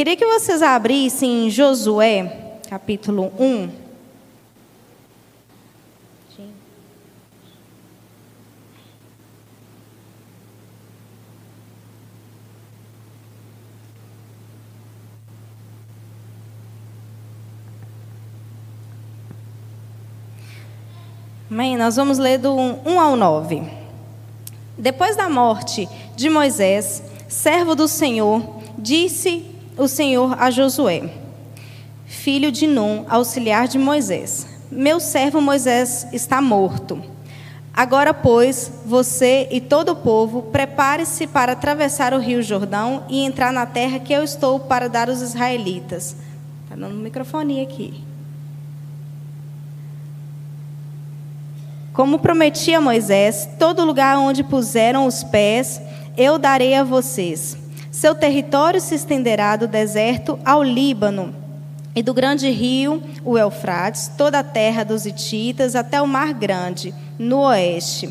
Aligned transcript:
Queria 0.00 0.16
que 0.16 0.24
vocês 0.24 0.62
abrissem 0.62 1.44
em 1.44 1.50
Josué, 1.50 2.58
capítulo 2.70 3.30
1. 3.38 3.70
Amém? 21.50 21.76
Nós 21.76 21.96
vamos 21.96 22.16
ler 22.16 22.38
do 22.38 22.54
1 22.56 22.98
ao 22.98 23.16
9. 23.16 23.70
Depois 24.78 25.14
da 25.14 25.28
morte 25.28 25.86
de 26.16 26.30
Moisés, 26.30 27.02
servo 27.28 27.74
do 27.74 27.86
Senhor, 27.86 28.62
disse 28.78 29.49
o 29.80 29.88
Senhor 29.88 30.36
a 30.38 30.50
Josué, 30.50 31.10
filho 32.04 32.52
de 32.52 32.66
Num, 32.66 33.06
auxiliar 33.08 33.66
de 33.66 33.78
Moisés: 33.78 34.46
Meu 34.70 35.00
servo 35.00 35.40
Moisés 35.40 36.06
está 36.12 36.38
morto. 36.42 37.02
Agora, 37.72 38.12
pois, 38.12 38.70
você 38.84 39.48
e 39.50 39.58
todo 39.58 39.92
o 39.92 39.96
povo, 39.96 40.42
prepare-se 40.42 41.26
para 41.26 41.52
atravessar 41.52 42.12
o 42.12 42.18
rio 42.18 42.42
Jordão 42.42 43.04
e 43.08 43.24
entrar 43.24 43.54
na 43.54 43.64
terra 43.64 43.98
que 43.98 44.12
eu 44.12 44.22
estou 44.22 44.60
para 44.60 44.86
dar 44.86 45.08
aos 45.08 45.22
israelitas. 45.22 46.14
Está 46.64 46.76
dando 46.76 46.96
microfone 46.96 47.62
aqui. 47.62 48.04
Como 51.94 52.18
prometi 52.18 52.74
a 52.74 52.82
Moisés, 52.82 53.48
todo 53.58 53.84
lugar 53.84 54.18
onde 54.18 54.44
puseram 54.44 55.06
os 55.06 55.24
pés, 55.24 55.80
eu 56.18 56.38
darei 56.38 56.74
a 56.74 56.84
vocês. 56.84 57.56
Seu 57.90 58.14
território 58.14 58.80
se 58.80 58.94
estenderá 58.94 59.56
do 59.56 59.66
deserto 59.66 60.38
ao 60.44 60.62
Líbano 60.62 61.34
e 61.94 62.02
do 62.02 62.14
grande 62.14 62.48
rio, 62.48 63.02
o 63.24 63.36
Eufrates, 63.36 64.08
toda 64.16 64.38
a 64.38 64.44
terra 64.44 64.84
dos 64.84 65.06
Hititas 65.06 65.74
até 65.74 66.00
o 66.00 66.06
Mar 66.06 66.32
Grande, 66.32 66.94
no 67.18 67.40
oeste. 67.40 68.08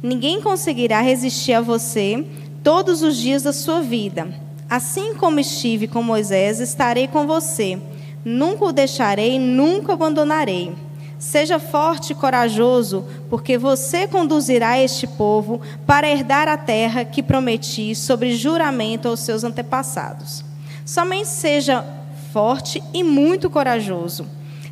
Ninguém 0.00 0.40
conseguirá 0.40 1.00
resistir 1.00 1.52
a 1.54 1.60
você 1.60 2.24
todos 2.62 3.02
os 3.02 3.16
dias 3.16 3.42
da 3.42 3.52
sua 3.52 3.80
vida. 3.80 4.28
Assim 4.70 5.14
como 5.14 5.40
estive 5.40 5.88
com 5.88 6.00
Moisés, 6.00 6.60
estarei 6.60 7.08
com 7.08 7.26
você. 7.26 7.78
Nunca 8.24 8.66
o 8.66 8.72
deixarei, 8.72 9.38
nunca 9.38 9.90
o 9.90 9.94
abandonarei. 9.94 10.72
Seja 11.18 11.58
forte 11.58 12.12
e 12.12 12.14
corajoso, 12.14 13.04
porque 13.28 13.58
você 13.58 14.06
conduzirá 14.06 14.78
este 14.78 15.06
povo 15.06 15.60
para 15.84 16.08
herdar 16.08 16.46
a 16.46 16.56
terra 16.56 17.04
que 17.04 17.22
prometi 17.22 17.94
sobre 17.94 18.36
juramento 18.36 19.08
aos 19.08 19.20
seus 19.20 19.42
antepassados. 19.42 20.44
Somente 20.86 21.28
seja 21.28 21.84
forte 22.32 22.82
e 22.94 23.02
muito 23.02 23.50
corajoso. 23.50 24.26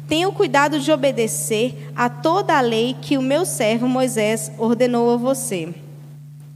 Tenha 0.09 0.29
o 0.29 0.33
cuidado 0.33 0.79
de 0.79 0.93
obedecer 0.93 1.91
a 1.97 2.09
toda 2.09 2.57
a 2.57 2.61
lei 2.61 2.95
que 3.01 3.19
o 3.19 3.23
meu 3.23 3.45
servo 3.45 3.89
Moisés 3.89 4.53
ordenou 4.57 5.13
a 5.13 5.17
você. 5.17 5.75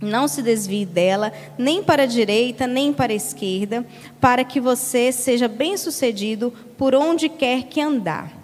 Não 0.00 0.28
se 0.28 0.40
desvie 0.40 0.86
dela, 0.86 1.32
nem 1.58 1.82
para 1.82 2.04
a 2.04 2.06
direita, 2.06 2.66
nem 2.66 2.92
para 2.92 3.12
a 3.12 3.16
esquerda, 3.16 3.84
para 4.20 4.44
que 4.44 4.60
você 4.60 5.10
seja 5.10 5.48
bem-sucedido 5.48 6.52
por 6.78 6.94
onde 6.94 7.28
quer 7.28 7.64
que 7.64 7.80
andar. 7.80 8.39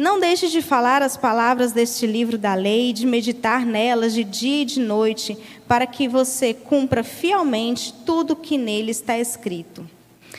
Não 0.00 0.18
deixe 0.18 0.48
de 0.48 0.62
falar 0.62 1.02
as 1.02 1.18
palavras 1.18 1.72
deste 1.72 2.06
livro 2.06 2.38
da 2.38 2.54
lei 2.54 2.90
de 2.90 3.06
meditar 3.06 3.66
nelas 3.66 4.14
de 4.14 4.24
dia 4.24 4.62
e 4.62 4.64
de 4.64 4.80
noite, 4.80 5.36
para 5.68 5.86
que 5.86 6.08
você 6.08 6.54
cumpra 6.54 7.04
fielmente 7.04 7.92
tudo 8.06 8.34
que 8.34 8.56
nele 8.56 8.92
está 8.92 9.18
escrito. 9.18 9.86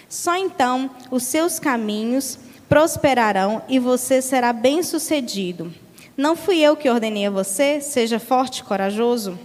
Só 0.09 0.35
então 0.35 0.89
os 1.11 1.21
seus 1.21 1.59
caminhos 1.59 2.39
prosperarão 2.67 3.61
e 3.69 3.77
você 3.77 4.19
será 4.19 4.51
bem-sucedido. 4.51 5.71
Não 6.17 6.35
fui 6.35 6.57
eu 6.57 6.75
que 6.75 6.89
ordenei 6.89 7.27
a 7.27 7.29
você? 7.29 7.81
Seja 7.81 8.17
forte 8.17 8.61
e 8.61 8.63
corajoso. 8.63 9.37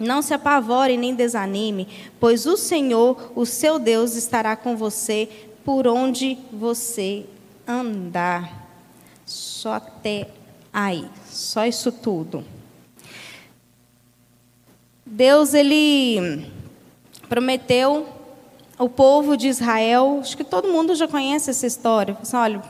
Não 0.00 0.20
se 0.20 0.34
apavore 0.34 0.96
nem 0.96 1.14
desanime, 1.14 1.86
pois 2.18 2.44
o 2.44 2.56
Senhor, 2.56 3.30
o 3.36 3.46
seu 3.46 3.78
Deus, 3.78 4.16
estará 4.16 4.56
com 4.56 4.76
você 4.76 5.28
por 5.64 5.86
onde 5.86 6.36
você 6.52 7.24
andar. 7.68 8.57
Só 9.28 9.74
até 9.74 10.26
aí, 10.72 11.04
só 11.30 11.66
isso 11.66 11.92
tudo. 11.92 12.42
Deus 15.04 15.52
ele 15.52 16.50
prometeu 17.28 18.08
o 18.78 18.88
povo 18.88 19.36
de 19.36 19.48
Israel, 19.48 20.20
acho 20.22 20.34
que 20.34 20.44
todo 20.44 20.72
mundo 20.72 20.94
já 20.94 21.06
conhece 21.06 21.50
essa 21.50 21.66
história. 21.66 22.16
Assim, 22.22 22.36
olha, 22.38 22.62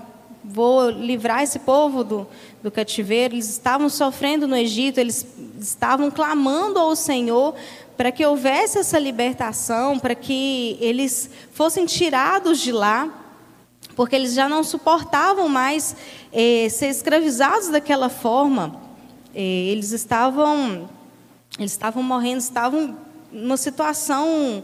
vou 0.42 0.90
livrar 0.90 1.44
esse 1.44 1.60
povo 1.60 2.02
do, 2.02 2.26
do 2.60 2.72
cativeiro. 2.72 3.36
Eles 3.36 3.48
estavam 3.48 3.88
sofrendo 3.88 4.48
no 4.48 4.56
Egito, 4.56 4.98
eles 4.98 5.24
estavam 5.60 6.10
clamando 6.10 6.80
ao 6.80 6.96
Senhor 6.96 7.54
para 7.96 8.10
que 8.10 8.26
houvesse 8.26 8.78
essa 8.78 8.98
libertação, 8.98 9.96
para 9.96 10.16
que 10.16 10.76
eles 10.80 11.30
fossem 11.52 11.86
tirados 11.86 12.58
de 12.58 12.72
lá 12.72 13.27
porque 13.98 14.14
eles 14.14 14.32
já 14.32 14.48
não 14.48 14.62
suportavam 14.62 15.48
mais 15.48 15.96
eh, 16.32 16.68
ser 16.70 16.86
escravizados 16.86 17.66
daquela 17.66 18.08
forma. 18.08 18.80
Eh, 19.34 19.40
eles 19.72 19.90
estavam, 19.90 20.88
eles 21.58 21.72
estavam 21.72 22.00
morrendo, 22.00 22.38
estavam 22.38 22.96
numa 23.32 23.56
situação 23.56 24.62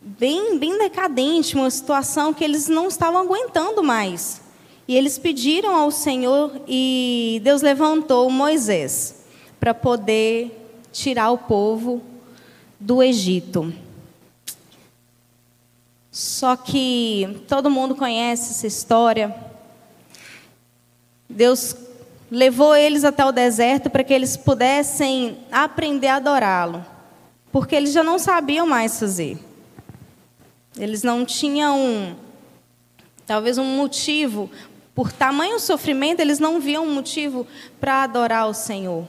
bem, 0.00 0.58
bem 0.58 0.78
decadente, 0.78 1.56
uma 1.56 1.68
situação 1.70 2.32
que 2.32 2.42
eles 2.42 2.68
não 2.68 2.88
estavam 2.88 3.20
aguentando 3.20 3.82
mais. 3.82 4.40
E 4.88 4.96
eles 4.96 5.18
pediram 5.18 5.76
ao 5.76 5.90
Senhor 5.90 6.58
e 6.66 7.38
Deus 7.44 7.60
levantou 7.60 8.30
Moisés 8.30 9.26
para 9.60 9.74
poder 9.74 10.58
tirar 10.90 11.32
o 11.32 11.36
povo 11.36 12.00
do 12.80 13.02
Egito. 13.02 13.74
Só 16.12 16.56
que 16.56 17.42
todo 17.48 17.70
mundo 17.70 17.96
conhece 17.96 18.50
essa 18.50 18.66
história. 18.66 19.34
Deus 21.26 21.74
levou 22.30 22.76
eles 22.76 23.02
até 23.02 23.24
o 23.24 23.32
deserto 23.32 23.88
para 23.88 24.04
que 24.04 24.12
eles 24.12 24.36
pudessem 24.36 25.38
aprender 25.50 26.08
a 26.08 26.16
adorá-lo, 26.16 26.84
porque 27.50 27.74
eles 27.74 27.94
já 27.94 28.02
não 28.04 28.18
sabiam 28.18 28.66
mais 28.66 29.00
fazer. 29.00 29.38
Eles 30.78 31.02
não 31.02 31.24
tinham, 31.24 32.14
talvez, 33.26 33.56
um 33.56 33.64
motivo, 33.64 34.50
por 34.94 35.10
tamanho 35.10 35.58
sofrimento, 35.58 36.20
eles 36.20 36.38
não 36.38 36.60
viam 36.60 36.84
um 36.84 36.94
motivo 36.94 37.46
para 37.80 38.02
adorar 38.02 38.46
o 38.48 38.54
Senhor. 38.54 39.06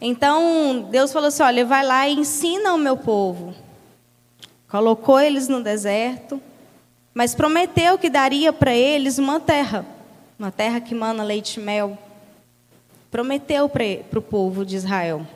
Então, 0.00 0.86
Deus 0.92 1.12
falou 1.12 1.26
assim: 1.26 1.42
olha, 1.42 1.66
vai 1.66 1.84
lá 1.84 2.06
e 2.06 2.14
ensina 2.14 2.72
o 2.72 2.78
meu 2.78 2.96
povo. 2.96 3.52
Colocou 4.72 5.20
eles 5.20 5.48
no 5.48 5.62
deserto, 5.62 6.40
mas 7.12 7.34
prometeu 7.34 7.98
que 7.98 8.08
daria 8.08 8.54
para 8.54 8.72
eles 8.72 9.18
uma 9.18 9.38
terra, 9.38 9.84
uma 10.38 10.50
terra 10.50 10.80
que 10.80 10.94
mana 10.94 11.22
leite 11.22 11.60
e 11.60 11.62
mel. 11.62 11.98
Prometeu 13.10 13.68
para 13.68 14.18
o 14.18 14.22
povo 14.22 14.64
de 14.64 14.76
Israel. 14.76 15.26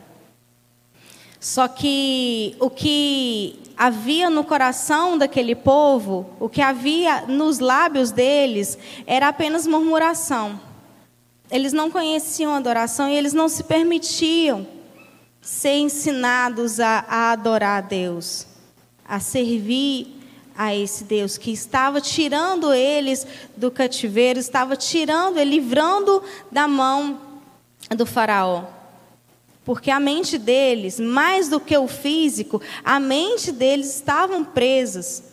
Só 1.39 1.67
que 1.67 2.55
o 2.59 2.67
que 2.67 3.59
havia 3.77 4.27
no 4.27 4.43
coração 4.43 5.15
daquele 5.15 5.53
povo, 5.53 6.27
o 6.39 6.49
que 6.49 6.59
havia 6.59 7.27
nos 7.27 7.59
lábios 7.59 8.09
deles, 8.09 8.75
era 9.05 9.27
apenas 9.27 9.67
murmuração. 9.67 10.59
Eles 11.51 11.73
não 11.73 11.91
conheciam 11.91 12.55
a 12.55 12.57
adoração 12.57 13.07
e 13.07 13.15
eles 13.15 13.33
não 13.33 13.47
se 13.47 13.63
permitiam 13.63 14.65
ser 15.39 15.77
ensinados 15.77 16.79
a, 16.79 17.05
a 17.07 17.31
adorar 17.33 17.77
a 17.77 17.81
Deus 17.81 18.56
a 19.07 19.19
servir 19.19 20.17
a 20.57 20.75
esse 20.75 21.03
Deus 21.03 21.37
que 21.37 21.51
estava 21.51 22.01
tirando 22.01 22.73
eles 22.73 23.27
do 23.55 23.69
cativeiro, 23.69 24.39
estava 24.39 24.75
tirando, 24.75 25.39
livrando 25.43 26.23
da 26.51 26.67
mão 26.67 27.21
do 27.95 28.05
Faraó. 28.05 28.65
Porque 29.63 29.91
a 29.91 29.99
mente 29.99 30.37
deles, 30.37 30.99
mais 30.99 31.47
do 31.47 31.59
que 31.59 31.77
o 31.77 31.87
físico, 31.87 32.61
a 32.83 32.99
mente 32.99 33.51
deles 33.51 33.93
estavam 33.93 34.43
presas 34.43 35.23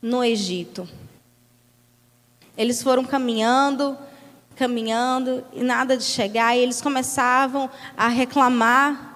no 0.00 0.22
Egito. 0.22 0.88
Eles 2.56 2.82
foram 2.82 3.04
caminhando, 3.04 3.98
caminhando, 4.54 5.42
e 5.52 5.62
nada 5.62 5.96
de 5.96 6.04
chegar, 6.04 6.54
e 6.54 6.60
eles 6.60 6.80
começavam 6.80 7.70
a 7.96 8.06
reclamar 8.06 9.09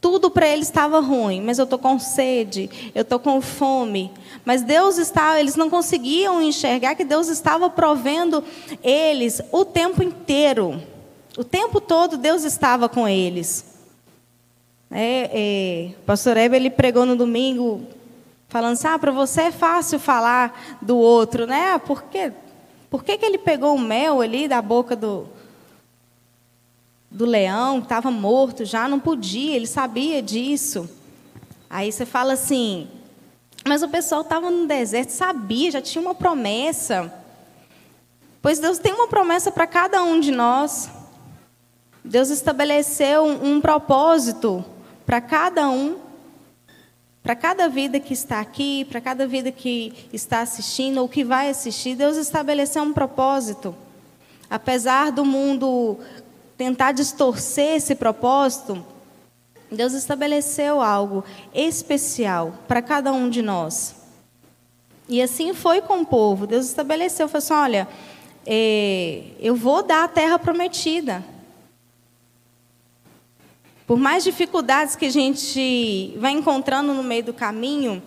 tudo 0.00 0.30
para 0.30 0.48
eles 0.48 0.66
estava 0.66 0.98
ruim, 1.00 1.42
mas 1.42 1.58
eu 1.58 1.64
estou 1.64 1.78
com 1.78 1.98
sede, 1.98 2.90
eu 2.94 3.02
estou 3.02 3.18
com 3.18 3.40
fome. 3.40 4.10
Mas 4.44 4.62
Deus 4.62 4.96
estava, 4.96 5.38
eles 5.38 5.56
não 5.56 5.68
conseguiam 5.68 6.40
enxergar 6.40 6.94
que 6.94 7.04
Deus 7.04 7.28
estava 7.28 7.68
provendo 7.68 8.42
eles 8.82 9.42
o 9.52 9.64
tempo 9.64 10.02
inteiro. 10.02 10.82
O 11.36 11.44
tempo 11.44 11.80
todo 11.80 12.16
Deus 12.16 12.44
estava 12.44 12.88
com 12.88 13.06
eles. 13.06 13.64
É, 14.90 15.30
é, 15.32 15.90
o 16.00 16.04
pastor 16.04 16.36
Hebe, 16.36 16.56
ele 16.56 16.70
pregou 16.70 17.04
no 17.04 17.14
domingo 17.14 17.82
falando 18.48 18.72
assim, 18.72 18.88
ah, 18.88 18.98
para 18.98 19.12
você 19.12 19.42
é 19.42 19.52
fácil 19.52 20.00
falar 20.00 20.78
do 20.82 20.96
outro, 20.96 21.46
né? 21.46 21.78
Por 21.78 22.02
quê? 22.04 22.32
Por 22.88 23.04
que, 23.04 23.16
que 23.16 23.24
ele 23.24 23.38
pegou 23.38 23.76
o 23.76 23.78
mel 23.78 24.20
ali 24.20 24.48
da 24.48 24.60
boca 24.60 24.96
do, 24.96 25.28
do 27.10 27.26
leão, 27.26 27.80
estava 27.80 28.10
morto 28.10 28.64
já? 28.64 28.86
Não 28.86 29.00
podia, 29.00 29.56
ele 29.56 29.66
sabia 29.66 30.22
disso. 30.22 30.88
Aí 31.68 31.90
você 31.90 32.06
fala 32.06 32.34
assim, 32.34 32.88
mas 33.66 33.82
o 33.82 33.88
pessoal 33.88 34.22
estava 34.22 34.50
no 34.50 34.66
deserto, 34.66 35.10
sabia, 35.10 35.70
já 35.70 35.82
tinha 35.82 36.00
uma 36.00 36.14
promessa. 36.14 37.12
Pois 38.40 38.58
Deus 38.58 38.78
tem 38.78 38.92
uma 38.92 39.08
promessa 39.08 39.50
para 39.50 39.66
cada 39.66 40.02
um 40.02 40.20
de 40.20 40.30
nós. 40.30 40.90
Deus 42.04 42.30
estabeleceu 42.30 43.24
um, 43.24 43.56
um 43.56 43.60
propósito 43.60 44.64
para 45.04 45.20
cada 45.20 45.68
um, 45.68 45.98
para 47.22 47.36
cada 47.36 47.68
vida 47.68 48.00
que 48.00 48.14
está 48.14 48.40
aqui, 48.40 48.86
para 48.86 49.00
cada 49.00 49.26
vida 49.26 49.52
que 49.52 49.92
está 50.12 50.40
assistindo 50.40 50.98
ou 50.98 51.08
que 51.08 51.22
vai 51.22 51.50
assistir. 51.50 51.94
Deus 51.94 52.16
estabeleceu 52.16 52.82
um 52.82 52.92
propósito. 52.92 53.74
Apesar 54.48 55.12
do 55.12 55.24
mundo 55.24 55.98
tentar 56.60 56.92
distorcer 56.92 57.76
esse 57.76 57.94
propósito, 57.94 58.84
Deus 59.72 59.94
estabeleceu 59.94 60.82
algo 60.82 61.24
especial 61.54 62.52
para 62.68 62.82
cada 62.82 63.10
um 63.14 63.30
de 63.30 63.40
nós. 63.40 63.94
E 65.08 65.22
assim 65.22 65.54
foi 65.54 65.80
com 65.80 66.02
o 66.02 66.06
povo. 66.06 66.46
Deus 66.46 66.66
estabeleceu, 66.66 67.26
falou 67.30 67.38
assim: 67.38 67.54
olha, 67.54 67.88
é, 68.44 69.22
eu 69.40 69.56
vou 69.56 69.82
dar 69.82 70.04
a 70.04 70.08
terra 70.08 70.38
prometida. 70.38 71.24
Por 73.86 73.98
mais 73.98 74.22
dificuldades 74.22 74.94
que 74.94 75.06
a 75.06 75.10
gente 75.10 76.14
vai 76.18 76.32
encontrando 76.32 76.92
no 76.92 77.02
meio 77.02 77.24
do 77.24 77.32
caminho, 77.32 78.02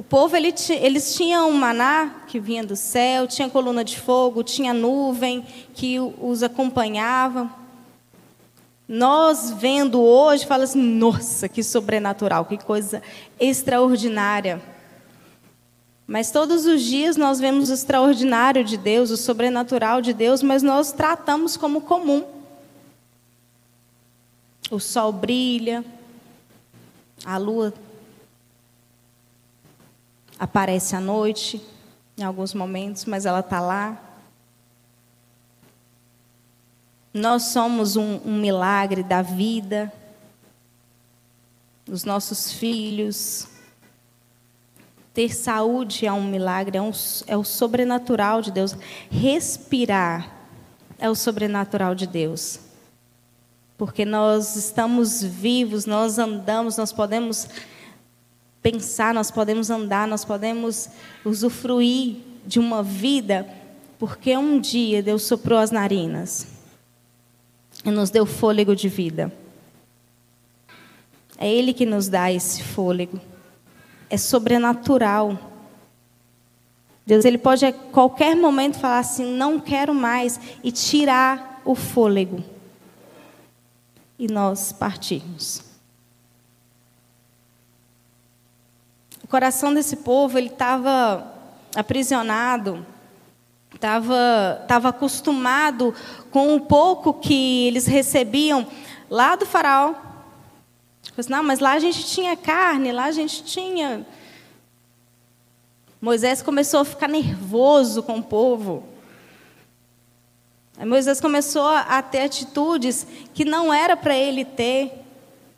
o 0.00 0.02
povo 0.02 0.34
ele, 0.34 0.54
eles 0.80 1.14
tinham 1.14 1.50
um 1.50 1.52
maná 1.52 2.22
que 2.26 2.40
vinha 2.40 2.64
do 2.64 2.74
céu, 2.74 3.26
tinha 3.26 3.50
coluna 3.50 3.84
de 3.84 4.00
fogo, 4.00 4.42
tinha 4.42 4.72
nuvem 4.72 5.44
que 5.74 6.00
os 6.00 6.42
acompanhava. 6.42 7.50
Nós 8.88 9.50
vendo 9.50 10.00
hoje, 10.00 10.46
fala 10.46 10.64
assim, 10.64 10.80
nossa, 10.80 11.50
que 11.50 11.62
sobrenatural, 11.62 12.46
que 12.46 12.56
coisa 12.56 13.02
extraordinária. 13.38 14.62
Mas 16.06 16.30
todos 16.30 16.64
os 16.64 16.80
dias 16.80 17.18
nós 17.18 17.38
vemos 17.38 17.68
o 17.68 17.74
extraordinário 17.74 18.64
de 18.64 18.78
Deus, 18.78 19.10
o 19.10 19.18
sobrenatural 19.18 20.00
de 20.00 20.14
Deus, 20.14 20.42
mas 20.42 20.62
nós 20.62 20.92
tratamos 20.92 21.58
como 21.58 21.82
comum. 21.82 22.24
O 24.70 24.80
sol 24.80 25.12
brilha, 25.12 25.84
a 27.22 27.36
lua 27.36 27.74
aparece 30.40 30.96
à 30.96 31.00
noite, 31.00 31.62
em 32.16 32.22
alguns 32.22 32.54
momentos, 32.54 33.04
mas 33.04 33.26
ela 33.26 33.40
está 33.40 33.60
lá. 33.60 34.00
Nós 37.12 37.42
somos 37.44 37.94
um, 37.94 38.18
um 38.24 38.40
milagre 38.40 39.02
da 39.02 39.20
vida, 39.20 39.92
dos 41.84 42.04
nossos 42.04 42.52
filhos, 42.52 43.48
ter 45.12 45.34
saúde 45.34 46.06
é 46.06 46.12
um 46.12 46.24
milagre, 46.24 46.78
é, 46.78 46.82
um, 46.82 46.92
é 47.26 47.36
o 47.36 47.44
sobrenatural 47.44 48.40
de 48.40 48.50
Deus. 48.50 48.74
Respirar 49.10 50.32
é 50.98 51.10
o 51.10 51.14
sobrenatural 51.14 51.94
de 51.94 52.06
Deus. 52.06 52.60
Porque 53.76 54.04
nós 54.04 54.56
estamos 54.56 55.22
vivos, 55.22 55.84
nós 55.84 56.18
andamos, 56.18 56.76
nós 56.76 56.92
podemos 56.92 57.48
pensar, 58.62 59.14
nós 59.14 59.30
podemos 59.30 59.70
andar, 59.70 60.06
nós 60.06 60.24
podemos 60.24 60.88
usufruir 61.24 62.16
de 62.46 62.58
uma 62.58 62.82
vida, 62.82 63.48
porque 63.98 64.36
um 64.36 64.60
dia 64.60 65.02
Deus 65.02 65.22
soprou 65.22 65.58
as 65.58 65.70
narinas 65.70 66.46
e 67.84 67.90
nos 67.90 68.10
deu 68.10 68.26
fôlego 68.26 68.74
de 68.74 68.88
vida. 68.88 69.32
É 71.38 71.50
Ele 71.50 71.72
que 71.72 71.86
nos 71.86 72.08
dá 72.08 72.30
esse 72.30 72.62
fôlego 72.62 73.20
é 74.10 74.16
sobrenatural. 74.16 75.38
Deus 77.06 77.24
ele 77.24 77.38
pode 77.38 77.64
a 77.64 77.72
qualquer 77.72 78.34
momento 78.34 78.78
falar 78.78 78.98
assim, 78.98 79.24
não 79.24 79.58
quero 79.58 79.94
mais 79.94 80.38
e 80.62 80.70
tirar 80.70 81.62
o 81.64 81.74
fôlego. 81.74 82.44
E 84.18 84.26
nós 84.26 84.72
partirmos. 84.72 85.69
Coração 89.30 89.72
desse 89.72 89.96
povo 89.96 90.36
ele 90.36 90.48
estava 90.48 91.32
aprisionado, 91.76 92.84
estava 93.72 94.58
estava 94.60 94.88
acostumado 94.88 95.94
com 96.32 96.56
o 96.56 96.60
pouco 96.60 97.14
que 97.14 97.68
eles 97.68 97.86
recebiam 97.86 98.66
lá 99.08 99.36
do 99.36 99.46
faraó. 99.46 99.94
Assim, 101.16 101.30
não, 101.30 101.44
mas 101.44 101.60
lá 101.60 101.72
a 101.72 101.78
gente 101.78 102.04
tinha 102.06 102.36
carne, 102.36 102.90
lá 102.90 103.04
a 103.04 103.12
gente 103.12 103.44
tinha. 103.44 104.04
Moisés 106.00 106.42
começou 106.42 106.80
a 106.80 106.84
ficar 106.84 107.08
nervoso 107.08 108.02
com 108.02 108.18
o 108.18 108.22
povo. 108.22 108.84
Aí 110.76 110.86
Moisés 110.86 111.20
começou 111.20 111.68
a 111.68 112.02
ter 112.02 112.22
atitudes 112.22 113.06
que 113.32 113.44
não 113.44 113.72
era 113.72 113.96
para 113.96 114.16
ele 114.16 114.44
ter. 114.44 115.04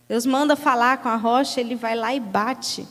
Deus 0.09 0.27
manda 0.27 0.57
falar 0.57 0.99
com 0.99 1.09
a 1.09 1.17
rocha, 1.17 1.61
ele 1.61 1.77
vai 1.77 1.95
lá 1.95 2.13
e 2.13 2.21
bate. 2.21 2.87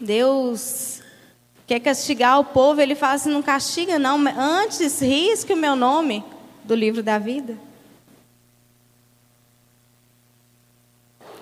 Deus 0.00 1.02
quer 1.66 1.78
castigar 1.80 2.40
o 2.40 2.44
povo, 2.44 2.80
ele 2.80 2.94
fala 2.94 3.14
assim: 3.14 3.30
não 3.30 3.42
castiga, 3.42 3.98
não, 3.98 4.18
antes 4.36 5.00
risque 5.00 5.52
o 5.52 5.56
meu 5.56 5.76
nome 5.76 6.24
do 6.64 6.74
livro 6.74 7.02
da 7.02 7.18
vida. 7.18 7.58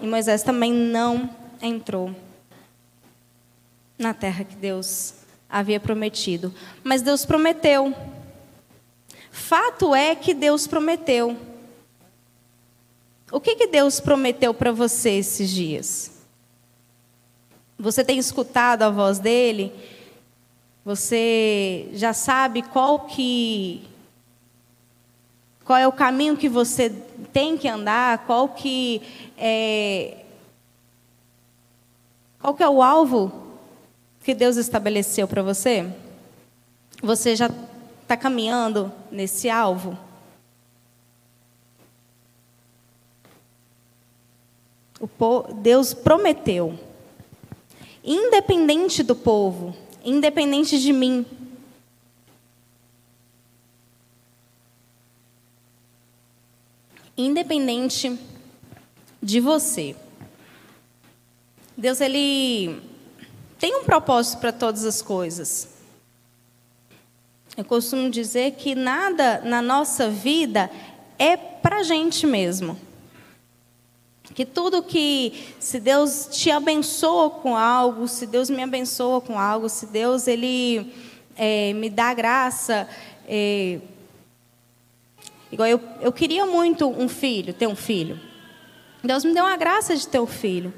E 0.01 0.07
Moisés 0.07 0.43
também 0.43 0.73
não 0.73 1.31
entrou 1.61 2.15
na 3.99 4.15
terra 4.15 4.45
que 4.45 4.55
Deus 4.55 5.15
havia 5.49 5.81
prometido. 5.81 6.55
Mas 6.85 7.03
Deus 7.03 7.25
prometeu. 7.25 7.95
Fato 9.31 9.95
é 9.95 10.15
que 10.15 10.35
Deus 10.35 10.67
prometeu. 10.67 11.37
O 13.31 13.41
que, 13.41 13.57
que 13.57 13.67
Deus 13.67 14.01
prometeu 14.01 14.55
para 14.55 14.73
você 14.73 15.11
esses 15.11 15.51
dias? 15.51 16.18
Você 17.79 18.03
tem 18.03 18.19
escutado 18.19 18.83
a 18.83 18.91
voz 18.91 19.19
dele? 19.19 19.73
Você 20.85 21.89
já 21.93 22.13
sabe 22.13 22.63
qual 22.63 23.01
que 23.01 23.87
qual 25.65 25.79
é 25.79 25.87
o 25.87 25.93
caminho 25.93 26.35
que 26.35 26.49
você 26.49 26.89
tem 27.31 27.59
que 27.59 27.69
andar, 27.69 28.25
qual 28.27 28.49
que 28.49 29.03
é, 29.37 30.25
qual 32.41 32.55
que 32.55 32.63
é 32.63 32.69
o 32.69 32.83
alvo 32.83 33.31
que 34.25 34.35
Deus 34.35 34.57
estabeleceu 34.57 35.29
para 35.29 35.43
você? 35.43 35.87
Você 37.03 37.37
já 37.37 37.51
está 38.03 38.17
caminhando 38.17 38.91
nesse 39.11 39.51
alvo? 39.51 39.97
Deus 45.57 45.93
prometeu, 45.93 46.79
independente 48.09 49.03
do 49.03 49.15
povo, 49.15 49.77
independente 50.03 50.81
de 50.81 50.95
mim, 50.95 51.27
independente 57.15 58.19
de 59.23 59.41
você. 59.41 59.95
Deus 61.77 62.01
ele 62.01 62.81
tem 63.59 63.77
um 63.77 63.85
propósito 63.85 64.41
para 64.41 64.53
todas 64.53 64.87
as 64.87 65.03
coisas. 65.03 65.69
Eu 67.59 67.65
costumo 67.65 68.09
dizer 68.09 68.53
que 68.53 68.75
nada 68.75 69.43
na 69.45 69.61
nossa 69.61 70.09
vida 70.09 70.71
é 71.19 71.37
para 71.37 71.81
a 71.81 71.83
gente 71.83 72.27
mesmo. 72.27 72.88
Que 74.35 74.45
tudo 74.45 74.83
que, 74.83 75.55
se 75.59 75.81
Deus 75.81 76.29
te 76.31 76.51
abençoa 76.51 77.31
com 77.31 77.57
algo, 77.57 78.07
se 78.07 78.27
Deus 78.27 78.51
me 78.51 78.63
abençoa 78.63 79.21
com 79.21 79.39
algo, 79.39 79.69
se 79.69 79.87
Deus 79.87 80.29
ele 80.29 80.93
é, 81.37 81.73
me 81.73 81.89
dá 81.91 82.15
graça, 82.15 82.89
é, 83.27 83.81
Igual 85.51 85.69
eu, 85.69 85.81
eu 86.01 86.13
queria 86.13 86.45
muito 86.45 86.89
um 86.89 87.09
filho, 87.09 87.55
ter 87.55 87.67
um 87.67 87.77
filho. 87.77 88.21
Deus 89.03 89.25
me 89.25 89.33
deu 89.33 89.47
a 89.47 89.57
graça 89.57 89.97
de 89.97 90.07
ter 90.07 90.21
um 90.21 90.27
filho. 90.27 90.73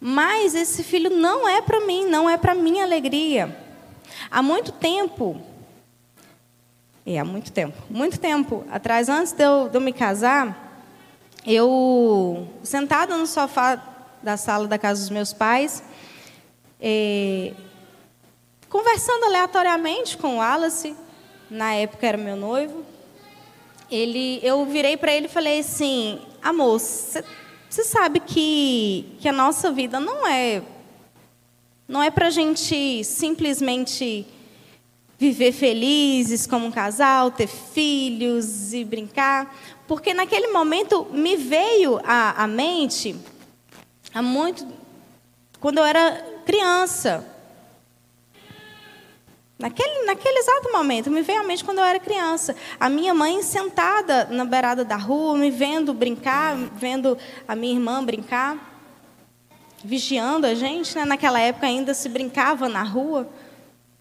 Mas 0.00 0.54
esse 0.54 0.82
filho 0.82 1.10
não 1.10 1.48
é 1.48 1.60
para 1.62 1.80
mim, 1.86 2.06
não 2.06 2.28
é 2.28 2.36
para 2.36 2.54
minha 2.54 2.84
alegria. 2.84 3.56
Há 4.30 4.42
muito 4.42 4.72
tempo, 4.72 5.40
é, 7.06 7.18
há 7.18 7.24
muito 7.24 7.50
tempo, 7.50 7.76
muito 7.88 8.18
tempo 8.18 8.64
atrás, 8.70 9.08
antes 9.08 9.32
de 9.32 9.42
eu, 9.42 9.68
de 9.68 9.76
eu 9.76 9.80
me 9.80 9.92
casar, 9.92 10.69
eu, 11.46 12.48
sentada 12.62 13.16
no 13.16 13.26
sofá 13.26 13.82
da 14.22 14.36
sala 14.36 14.66
da 14.66 14.78
casa 14.78 15.00
dos 15.00 15.10
meus 15.10 15.32
pais, 15.32 15.82
é, 16.80 17.52
conversando 18.68 19.24
aleatoriamente 19.24 20.16
com 20.16 20.36
o 20.36 20.38
Wallace, 20.38 20.94
na 21.50 21.74
época 21.74 22.06
era 22.06 22.18
meu 22.18 22.36
noivo, 22.36 22.84
ele, 23.90 24.40
eu 24.42 24.64
virei 24.66 24.96
para 24.96 25.12
ele 25.12 25.26
e 25.26 25.30
falei 25.30 25.60
assim, 25.60 26.20
amor, 26.42 26.78
você 26.78 27.84
sabe 27.84 28.20
que, 28.20 29.16
que 29.20 29.28
a 29.28 29.32
nossa 29.32 29.72
vida 29.72 29.98
não 29.98 30.26
é 30.26 30.62
não 31.90 32.00
é 32.00 32.08
para 32.08 32.28
a 32.28 32.30
gente 32.30 33.02
simplesmente 33.02 34.24
viver 35.18 35.50
felizes 35.50 36.46
como 36.46 36.66
um 36.66 36.70
casal, 36.70 37.32
ter 37.32 37.48
filhos 37.48 38.72
e 38.72 38.84
brincar, 38.84 39.52
porque 39.90 40.14
naquele 40.14 40.46
momento 40.52 41.08
me 41.10 41.34
veio 41.34 42.00
à, 42.04 42.44
à 42.44 42.46
mente, 42.46 43.16
há 44.14 44.22
muito, 44.22 44.64
quando 45.58 45.78
eu 45.78 45.84
era 45.84 46.24
criança, 46.46 47.26
Naquele, 49.58 50.06
naquele 50.06 50.38
exato 50.38 50.72
momento, 50.72 51.10
me 51.10 51.20
veio 51.20 51.40
à 51.40 51.42
mente 51.42 51.62
quando 51.62 51.80
eu 51.80 51.84
era 51.84 52.00
criança. 52.00 52.56
A 52.78 52.88
minha 52.88 53.12
mãe 53.12 53.42
sentada 53.42 54.24
na 54.30 54.42
beirada 54.42 54.86
da 54.86 54.96
rua, 54.96 55.36
me 55.36 55.50
vendo 55.50 55.92
brincar, 55.92 56.56
vendo 56.56 57.18
a 57.46 57.54
minha 57.54 57.74
irmã 57.74 58.02
brincar, 58.02 58.56
vigiando 59.84 60.46
a 60.46 60.54
gente. 60.54 60.96
Né? 60.96 61.04
Naquela 61.04 61.38
época 61.38 61.66
ainda 61.66 61.92
se 61.92 62.08
brincava 62.08 62.70
na 62.70 62.82
rua, 62.82 63.28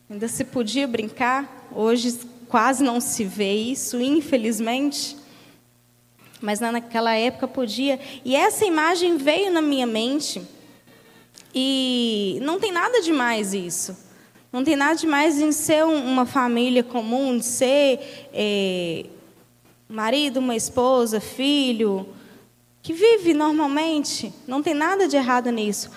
ainda 0.09 0.29
se 0.29 0.45
podia 0.45 0.87
brincar. 0.87 1.67
Hoje 1.75 2.17
quase 2.47 2.81
não 2.81 3.01
se 3.01 3.25
vê 3.25 3.53
isso, 3.53 3.99
infelizmente. 3.99 5.18
Mas 6.41 6.59
naquela 6.59 7.13
época 7.15 7.47
podia. 7.47 7.99
E 8.23 8.35
essa 8.35 8.65
imagem 8.65 9.17
veio 9.17 9.51
na 9.51 9.61
minha 9.61 9.85
mente. 9.85 10.41
E 11.53 12.39
não 12.41 12.59
tem 12.59 12.71
nada 12.71 13.01
demais 13.01 13.53
isso. 13.53 13.97
Não 14.51 14.63
tem 14.63 14.75
nada 14.75 14.95
demais 14.95 15.39
em 15.39 15.51
ser 15.51 15.85
uma 15.85 16.25
família 16.25 16.83
comum, 16.83 17.37
de 17.37 17.45
ser 17.45 18.29
é, 18.33 19.05
marido, 19.87 20.37
uma 20.37 20.55
esposa, 20.55 21.19
filho, 21.19 22.07
que 22.81 22.93
vive 22.93 23.33
normalmente. 23.33 24.33
Não 24.47 24.63
tem 24.63 24.73
nada 24.73 25.07
de 25.07 25.15
errado 25.15 25.51
nisso. 25.51 25.91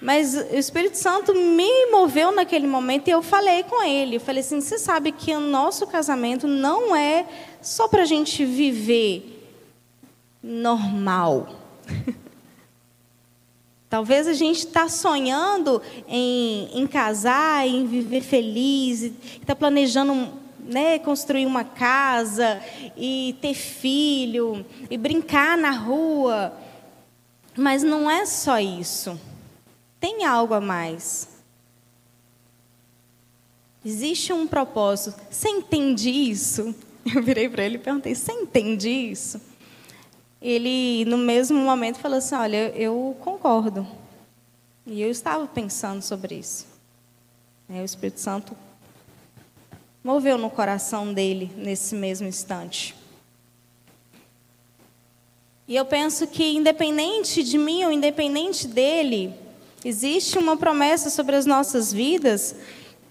Mas 0.00 0.34
o 0.34 0.56
Espírito 0.56 0.98
Santo 0.98 1.32
me 1.32 1.86
moveu 1.92 2.32
naquele 2.32 2.66
momento 2.66 3.06
e 3.06 3.12
eu 3.12 3.22
falei 3.22 3.62
com 3.62 3.84
ele. 3.84 4.16
Eu 4.16 4.20
falei 4.20 4.40
assim: 4.40 4.60
você 4.60 4.76
sabe 4.76 5.12
que 5.12 5.32
o 5.32 5.38
nosso 5.40 5.86
casamento 5.86 6.48
não 6.48 6.94
é 6.96 7.24
só 7.60 7.86
para 7.86 8.02
a 8.02 8.06
gente 8.06 8.44
viver 8.44 9.31
normal. 10.42 11.48
Talvez 13.88 14.26
a 14.26 14.32
gente 14.32 14.60
está 14.60 14.88
sonhando 14.88 15.82
em, 16.08 16.70
em, 16.72 16.86
casar, 16.86 17.68
em 17.68 17.86
viver 17.86 18.22
feliz, 18.22 19.12
está 19.38 19.54
planejando 19.54 20.32
né, 20.60 20.98
construir 20.98 21.44
uma 21.44 21.62
casa 21.62 22.58
e 22.96 23.36
ter 23.42 23.52
filho 23.52 24.64
e 24.90 24.96
brincar 24.96 25.58
na 25.58 25.72
rua. 25.72 26.54
Mas 27.54 27.82
não 27.82 28.10
é 28.10 28.24
só 28.24 28.58
isso. 28.58 29.20
Tem 30.00 30.24
algo 30.24 30.54
a 30.54 30.60
mais. 30.60 31.28
Existe 33.84 34.32
um 34.32 34.46
propósito. 34.46 35.20
Você 35.30 35.48
entende 35.48 36.08
isso? 36.10 36.74
Eu 37.14 37.22
virei 37.22 37.48
para 37.48 37.64
ele 37.64 37.74
e 37.74 37.78
perguntei: 37.78 38.14
Você 38.14 38.32
entende 38.32 38.88
isso? 38.88 39.40
Ele, 40.42 41.04
no 41.04 41.16
mesmo 41.16 41.58
momento, 41.58 41.98
falou 41.98 42.18
assim: 42.18 42.34
Olha, 42.34 42.68
eu 42.76 43.16
concordo. 43.20 43.86
E 44.84 45.00
eu 45.00 45.10
estava 45.10 45.46
pensando 45.46 46.02
sobre 46.02 46.34
isso. 46.34 46.66
o 47.68 47.84
Espírito 47.84 48.20
Santo 48.20 48.56
moveu 50.02 50.36
no 50.36 50.50
coração 50.50 51.14
dele 51.14 51.52
nesse 51.56 51.94
mesmo 51.94 52.26
instante. 52.26 52.94
E 55.68 55.76
eu 55.76 55.84
penso 55.84 56.26
que, 56.26 56.56
independente 56.56 57.44
de 57.44 57.56
mim 57.56 57.84
ou 57.84 57.92
independente 57.92 58.66
dele, 58.66 59.32
existe 59.84 60.36
uma 60.36 60.56
promessa 60.56 61.08
sobre 61.08 61.36
as 61.36 61.46
nossas 61.46 61.92
vidas 61.92 62.56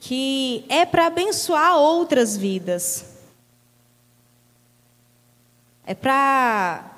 que 0.02 0.66
é 0.68 0.86
para 0.86 1.06
abençoar 1.06 1.78
outras 1.78 2.36
vidas. 2.36 3.06
É 5.86 5.94
para 5.94 6.91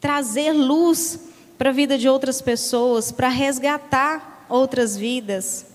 trazer 0.00 0.52
luz 0.52 1.20
para 1.58 1.70
a 1.70 1.72
vida 1.72 1.96
de 1.98 2.08
outras 2.08 2.40
pessoas, 2.42 3.10
para 3.10 3.28
resgatar 3.28 4.46
outras 4.48 4.96
vidas. 4.96 5.66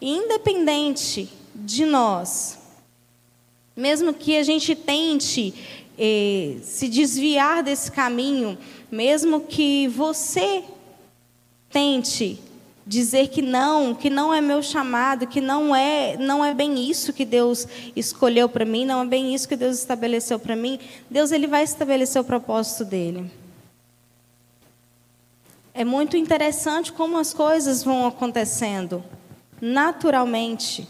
E 0.00 0.10
independente 0.10 1.28
de 1.54 1.84
nós, 1.84 2.58
mesmo 3.76 4.12
que 4.12 4.36
a 4.36 4.42
gente 4.42 4.74
tente 4.74 5.54
eh, 5.98 6.58
se 6.62 6.88
desviar 6.88 7.62
desse 7.62 7.90
caminho, 7.90 8.58
mesmo 8.90 9.40
que 9.40 9.88
você 9.88 10.64
tente 11.70 12.38
dizer 12.86 13.28
que 13.28 13.40
não, 13.40 13.94
que 13.94 14.10
não 14.10 14.34
é 14.34 14.40
meu 14.40 14.62
chamado, 14.62 15.26
que 15.26 15.40
não 15.40 15.74
é, 15.74 16.16
não 16.16 16.44
é 16.44 16.52
bem 16.52 16.88
isso 16.90 17.12
que 17.12 17.24
Deus 17.24 17.66
escolheu 17.94 18.48
para 18.48 18.64
mim, 18.64 18.84
não 18.84 19.02
é 19.02 19.06
bem 19.06 19.34
isso 19.34 19.48
que 19.48 19.56
Deus 19.56 19.78
estabeleceu 19.78 20.38
para 20.38 20.56
mim, 20.56 20.78
Deus 21.08 21.30
ele 21.30 21.46
vai 21.46 21.62
estabelecer 21.62 22.20
o 22.20 22.24
propósito 22.24 22.84
dele. 22.84 23.30
É 25.74 25.84
muito 25.84 26.16
interessante 26.16 26.92
como 26.92 27.18
as 27.18 27.32
coisas 27.32 27.82
vão 27.82 28.06
acontecendo 28.06 29.02
naturalmente. 29.60 30.88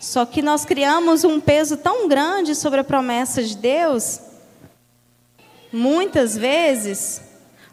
Só 0.00 0.26
que 0.26 0.42
nós 0.42 0.64
criamos 0.64 1.24
um 1.24 1.40
peso 1.40 1.76
tão 1.76 2.08
grande 2.08 2.54
sobre 2.54 2.80
a 2.80 2.84
promessa 2.84 3.42
de 3.42 3.56
Deus, 3.56 4.20
muitas 5.72 6.36
vezes, 6.36 7.22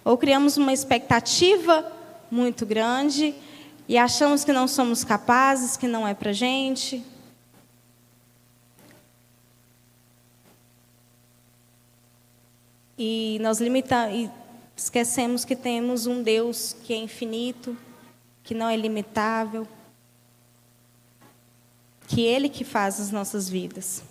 ou 0.06 0.18
criamos 0.18 0.58
uma 0.58 0.72
expectativa 0.72 1.92
muito 2.34 2.66
grande 2.66 3.36
e 3.88 3.96
achamos 3.96 4.44
que 4.44 4.52
não 4.52 4.68
somos 4.68 5.04
capazes, 5.04 5.78
que 5.78 5.88
não 5.88 6.08
é 6.08 6.16
para 6.16 6.34
gente. 6.34 7.06
E 12.98 13.38
nós 13.40 13.60
limitamos, 13.60 14.32
esquecemos 14.76 15.46
que 15.46 15.56
temos 15.56 16.08
um 16.08 16.24
Deus 16.24 16.76
que 16.84 16.92
é 16.92 16.98
infinito, 16.98 17.78
que 18.44 18.56
não 18.56 18.68
é 18.68 18.76
limitável, 18.76 19.68
que 22.08 22.22
Ele 22.22 22.50
que 22.50 22.64
faz 22.64 23.00
as 23.00 23.12
nossas 23.12 23.48
vidas. 23.48 24.04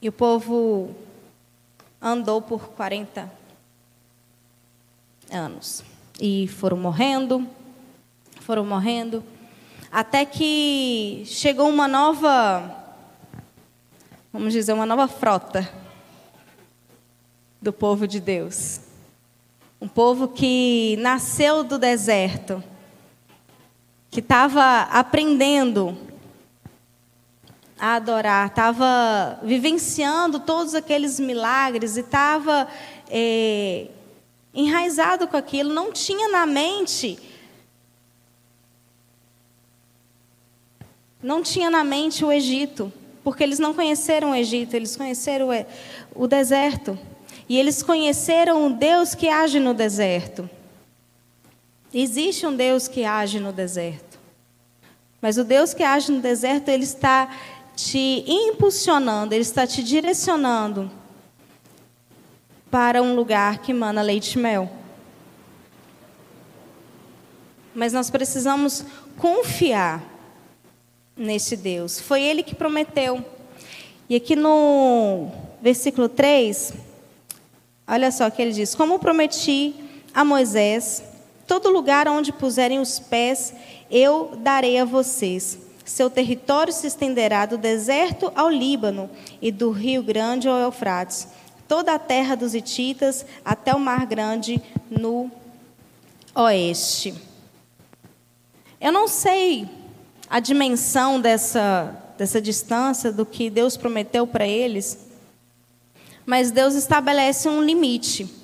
E 0.00 0.08
o 0.08 0.12
povo 0.12 0.94
andou 2.00 2.40
por 2.40 2.70
40 2.70 3.30
anos 5.30 5.84
e 6.20 6.48
foram 6.48 6.76
morrendo, 6.76 7.46
foram 8.40 8.64
morrendo, 8.64 9.22
até 9.90 10.24
que 10.24 11.22
chegou 11.26 11.68
uma 11.68 11.86
nova, 11.86 12.94
vamos 14.32 14.52
dizer, 14.52 14.72
uma 14.72 14.86
nova 14.86 15.06
frota 15.06 15.68
do 17.60 17.72
povo 17.72 18.06
de 18.06 18.20
Deus. 18.20 18.80
Um 19.80 19.86
povo 19.86 20.28
que 20.28 20.96
nasceu 20.98 21.62
do 21.62 21.78
deserto, 21.78 22.62
que 24.10 24.18
estava 24.18 24.82
aprendendo 24.90 25.96
a 27.78 27.94
adorar, 27.94 28.48
estava 28.48 29.38
vivenciando 29.42 30.40
todos 30.40 30.74
aqueles 30.74 31.20
milagres 31.20 31.96
e 31.96 32.00
estava 32.00 32.66
é, 33.08 33.86
enraizado 34.58 35.28
com 35.28 35.36
aquilo, 35.36 35.72
não 35.72 35.92
tinha 35.92 36.28
na 36.28 36.44
mente. 36.44 37.16
Não 41.22 41.42
tinha 41.44 41.70
na 41.70 41.84
mente 41.84 42.24
o 42.24 42.32
Egito, 42.32 42.92
porque 43.22 43.44
eles 43.44 43.60
não 43.60 43.72
conheceram 43.72 44.32
o 44.32 44.34
Egito, 44.34 44.74
eles 44.74 44.96
conheceram 44.96 45.48
o 46.12 46.26
deserto. 46.26 46.98
E 47.48 47.56
eles 47.56 47.84
conheceram 47.84 48.66
um 48.66 48.72
Deus 48.72 49.14
que 49.14 49.28
age 49.28 49.60
no 49.60 49.72
deserto. 49.72 50.50
Existe 51.94 52.44
um 52.44 52.54
Deus 52.54 52.88
que 52.88 53.04
age 53.04 53.38
no 53.38 53.52
deserto. 53.52 54.18
Mas 55.22 55.38
o 55.38 55.44
Deus 55.44 55.72
que 55.72 55.84
age 55.84 56.10
no 56.10 56.20
deserto, 56.20 56.68
ele 56.68 56.84
está 56.84 57.32
te 57.76 58.24
impulsionando, 58.26 59.34
ele 59.34 59.42
está 59.42 59.66
te 59.66 59.84
direcionando 59.84 60.90
para 62.70 63.02
um 63.02 63.14
lugar 63.14 63.58
que 63.58 63.72
mana 63.72 64.02
leite 64.02 64.34
e 64.34 64.38
mel. 64.38 64.70
Mas 67.74 67.92
nós 67.92 68.10
precisamos 68.10 68.84
confiar 69.16 70.02
nesse 71.16 71.56
Deus. 71.56 72.00
Foi 72.00 72.22
ele 72.22 72.42
que 72.42 72.54
prometeu. 72.54 73.24
E 74.08 74.16
aqui 74.16 74.34
no 74.34 75.30
versículo 75.60 76.08
3, 76.08 76.74
Olha 77.88 78.12
só 78.12 78.28
que 78.28 78.42
ele 78.42 78.52
diz: 78.52 78.74
Como 78.74 78.98
prometi 78.98 79.74
a 80.12 80.22
Moisés, 80.22 81.02
todo 81.46 81.70
lugar 81.70 82.06
onde 82.06 82.30
puserem 82.30 82.78
os 82.78 82.98
pés, 82.98 83.54
eu 83.90 84.32
darei 84.40 84.78
a 84.78 84.84
vocês. 84.84 85.58
Seu 85.86 86.10
território 86.10 86.70
se 86.70 86.86
estenderá 86.86 87.46
do 87.46 87.56
deserto 87.56 88.30
ao 88.34 88.50
Líbano 88.50 89.08
e 89.40 89.50
do 89.50 89.70
Rio 89.70 90.02
Grande 90.02 90.46
ao 90.46 90.58
Eufrates, 90.58 91.28
toda 91.68 91.94
a 91.94 91.98
terra 91.98 92.34
dos 92.34 92.54
Hititas 92.54 93.24
até 93.44 93.74
o 93.74 93.78
Mar 93.78 94.06
Grande 94.06 94.60
no 94.90 95.30
oeste. 96.34 97.14
Eu 98.80 98.90
não 98.90 99.06
sei 99.06 99.68
a 100.30 100.40
dimensão 100.40 101.20
dessa, 101.20 101.94
dessa 102.16 102.40
distância, 102.40 103.12
do 103.12 103.26
que 103.26 103.50
Deus 103.50 103.76
prometeu 103.76 104.26
para 104.26 104.46
eles, 104.46 104.98
mas 106.24 106.50
Deus 106.50 106.74
estabelece 106.74 107.48
um 107.48 107.62
limite. 107.62 108.34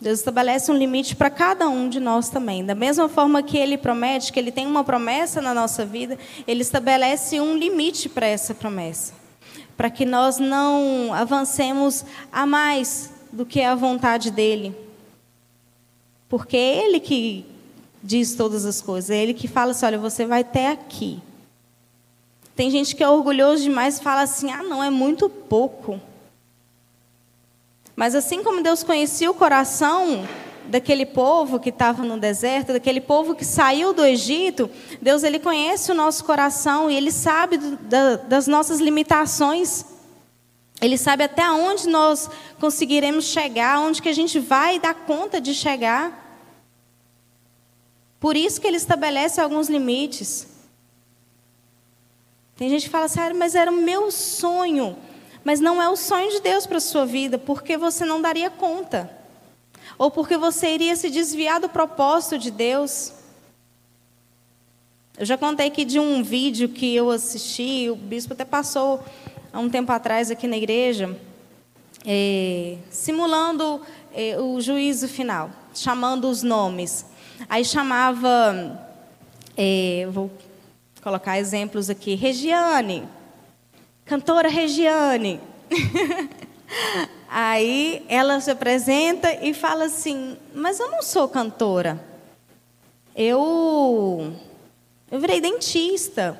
Deus 0.00 0.20
estabelece 0.20 0.70
um 0.70 0.76
limite 0.76 1.16
para 1.16 1.28
cada 1.28 1.68
um 1.68 1.88
de 1.88 1.98
nós 1.98 2.28
também. 2.28 2.64
Da 2.64 2.74
mesma 2.74 3.08
forma 3.08 3.42
que 3.42 3.56
Ele 3.56 3.76
promete, 3.76 4.32
que 4.32 4.38
Ele 4.38 4.52
tem 4.52 4.66
uma 4.66 4.84
promessa 4.84 5.40
na 5.40 5.52
nossa 5.52 5.84
vida, 5.84 6.16
Ele 6.46 6.62
estabelece 6.62 7.40
um 7.40 7.56
limite 7.56 8.08
para 8.08 8.26
essa 8.26 8.54
promessa. 8.54 9.17
Para 9.78 9.88
que 9.88 10.04
nós 10.04 10.38
não 10.38 11.14
avancemos 11.14 12.04
a 12.30 12.44
mais 12.44 13.10
do 13.32 13.46
que 13.46 13.62
a 13.62 13.74
vontade 13.74 14.30
dEle. 14.30 14.76
Porque 16.28 16.56
é 16.56 16.84
Ele 16.84 17.00
que 17.00 17.46
diz 18.02 18.34
todas 18.34 18.66
as 18.66 18.82
coisas. 18.82 19.08
É 19.08 19.16
Ele 19.16 19.32
que 19.32 19.48
fala 19.48 19.70
assim: 19.70 19.86
olha, 19.86 19.98
você 19.98 20.26
vai 20.26 20.42
até 20.42 20.70
aqui. 20.70 21.18
Tem 22.54 22.70
gente 22.70 22.94
que 22.96 23.02
é 23.04 23.08
orgulhoso 23.08 23.62
demais 23.62 23.98
e 23.98 24.02
fala 24.02 24.22
assim: 24.22 24.50
ah, 24.50 24.62
não, 24.62 24.84
é 24.84 24.90
muito 24.90 25.30
pouco. 25.30 26.00
Mas 27.94 28.14
assim 28.14 28.42
como 28.42 28.62
Deus 28.62 28.82
conhecia 28.82 29.30
o 29.30 29.34
coração 29.34 30.26
daquele 30.68 31.06
povo 31.06 31.58
que 31.58 31.70
estava 31.70 32.02
no 32.04 32.18
deserto, 32.18 32.72
daquele 32.72 33.00
povo 33.00 33.34
que 33.34 33.44
saiu 33.44 33.92
do 33.92 34.04
Egito, 34.04 34.70
Deus 35.00 35.22
ele 35.22 35.38
conhece 35.38 35.90
o 35.90 35.94
nosso 35.94 36.24
coração 36.24 36.90
e 36.90 36.96
ele 36.96 37.10
sabe 37.10 37.56
do, 37.56 37.76
da, 37.76 38.16
das 38.16 38.46
nossas 38.46 38.78
limitações. 38.80 39.84
Ele 40.80 40.96
sabe 40.96 41.24
até 41.24 41.50
onde 41.50 41.88
nós 41.88 42.30
conseguiremos 42.60 43.24
chegar, 43.24 43.80
onde 43.80 44.00
que 44.00 44.08
a 44.08 44.14
gente 44.14 44.38
vai 44.38 44.78
dar 44.78 44.94
conta 44.94 45.40
de 45.40 45.52
chegar. 45.52 46.26
Por 48.20 48.36
isso 48.36 48.60
que 48.60 48.66
ele 48.66 48.76
estabelece 48.76 49.40
alguns 49.40 49.68
limites. 49.68 50.46
Tem 52.56 52.68
gente 52.68 52.84
que 52.84 52.90
fala 52.90 53.06
assim, 53.06 53.20
ah, 53.20 53.34
mas 53.34 53.54
era 53.54 53.70
o 53.70 53.74
meu 53.74 54.10
sonho 54.10 54.96
mas 55.48 55.60
não 55.60 55.80
é 55.80 55.88
o 55.88 55.96
sonho 55.96 56.30
de 56.30 56.40
Deus 56.40 56.66
para 56.66 56.76
a 56.76 56.80
sua 56.80 57.06
vida, 57.06 57.38
porque 57.38 57.78
você 57.78 58.04
não 58.04 58.20
daria 58.20 58.50
conta. 58.50 59.17
Ou 59.96 60.10
porque 60.10 60.36
você 60.36 60.74
iria 60.74 60.96
se 60.96 61.08
desviar 61.10 61.60
do 61.60 61.68
propósito 61.68 62.38
de 62.38 62.50
Deus. 62.50 63.12
Eu 65.16 65.26
já 65.26 65.36
contei 65.36 65.68
aqui 65.68 65.84
de 65.84 65.98
um 65.98 66.22
vídeo 66.22 66.68
que 66.68 66.94
eu 66.94 67.10
assisti, 67.10 67.88
o 67.90 67.96
bispo 67.96 68.34
até 68.34 68.44
passou 68.44 69.02
há 69.52 69.58
um 69.58 69.68
tempo 69.68 69.90
atrás 69.90 70.30
aqui 70.30 70.46
na 70.46 70.56
igreja, 70.56 71.18
é, 72.06 72.76
simulando 72.90 73.80
é, 74.14 74.38
o 74.38 74.60
juízo 74.60 75.08
final, 75.08 75.50
chamando 75.74 76.28
os 76.28 76.42
nomes. 76.42 77.04
Aí 77.48 77.64
chamava, 77.64 78.80
é, 79.56 80.06
vou 80.10 80.30
colocar 81.02 81.38
exemplos 81.38 81.90
aqui, 81.90 82.14
Regiane, 82.14 83.08
cantora 84.04 84.48
Regiane. 84.48 85.40
Aí 87.28 88.04
ela 88.08 88.40
se 88.40 88.50
apresenta 88.50 89.32
e 89.44 89.52
fala 89.52 89.84
assim: 89.84 90.36
Mas 90.54 90.80
eu 90.80 90.90
não 90.90 91.02
sou 91.02 91.28
cantora. 91.28 92.02
Eu, 93.14 94.34
eu 95.10 95.20
virei 95.20 95.40
dentista. 95.40 96.38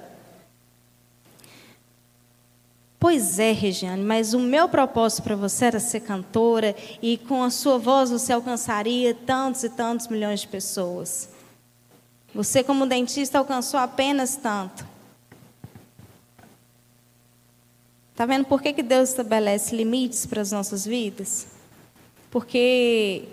Pois 3.01 3.39
é, 3.39 3.53
Regiane, 3.53 4.03
mas 4.03 4.35
o 4.35 4.41
meu 4.41 4.69
propósito 4.69 5.23
para 5.23 5.37
você 5.37 5.67
era 5.67 5.79
ser 5.79 6.01
cantora 6.01 6.75
e 7.01 7.17
com 7.17 7.45
a 7.45 7.51
sua 7.51 7.79
voz 7.79 8.11
você 8.11 8.33
alcançaria 8.33 9.15
tantos 9.15 9.63
e 9.63 9.69
tantos 9.69 10.09
milhões 10.09 10.41
de 10.41 10.49
pessoas. 10.49 11.29
Você, 12.35 12.65
como 12.65 12.87
dentista, 12.87 13.39
alcançou 13.39 13.79
apenas 13.79 14.35
tanto. 14.37 14.85
Está 18.19 18.27
vendo 18.27 18.47
por 18.47 18.61
que, 18.61 18.73
que 18.73 18.83
Deus 18.83 19.11
estabelece 19.11 19.77
limites 19.77 20.27
para 20.27 20.43
as 20.43 20.51
nossas 20.51 20.85
vidas? 20.85 21.47
Porque 22.33 23.29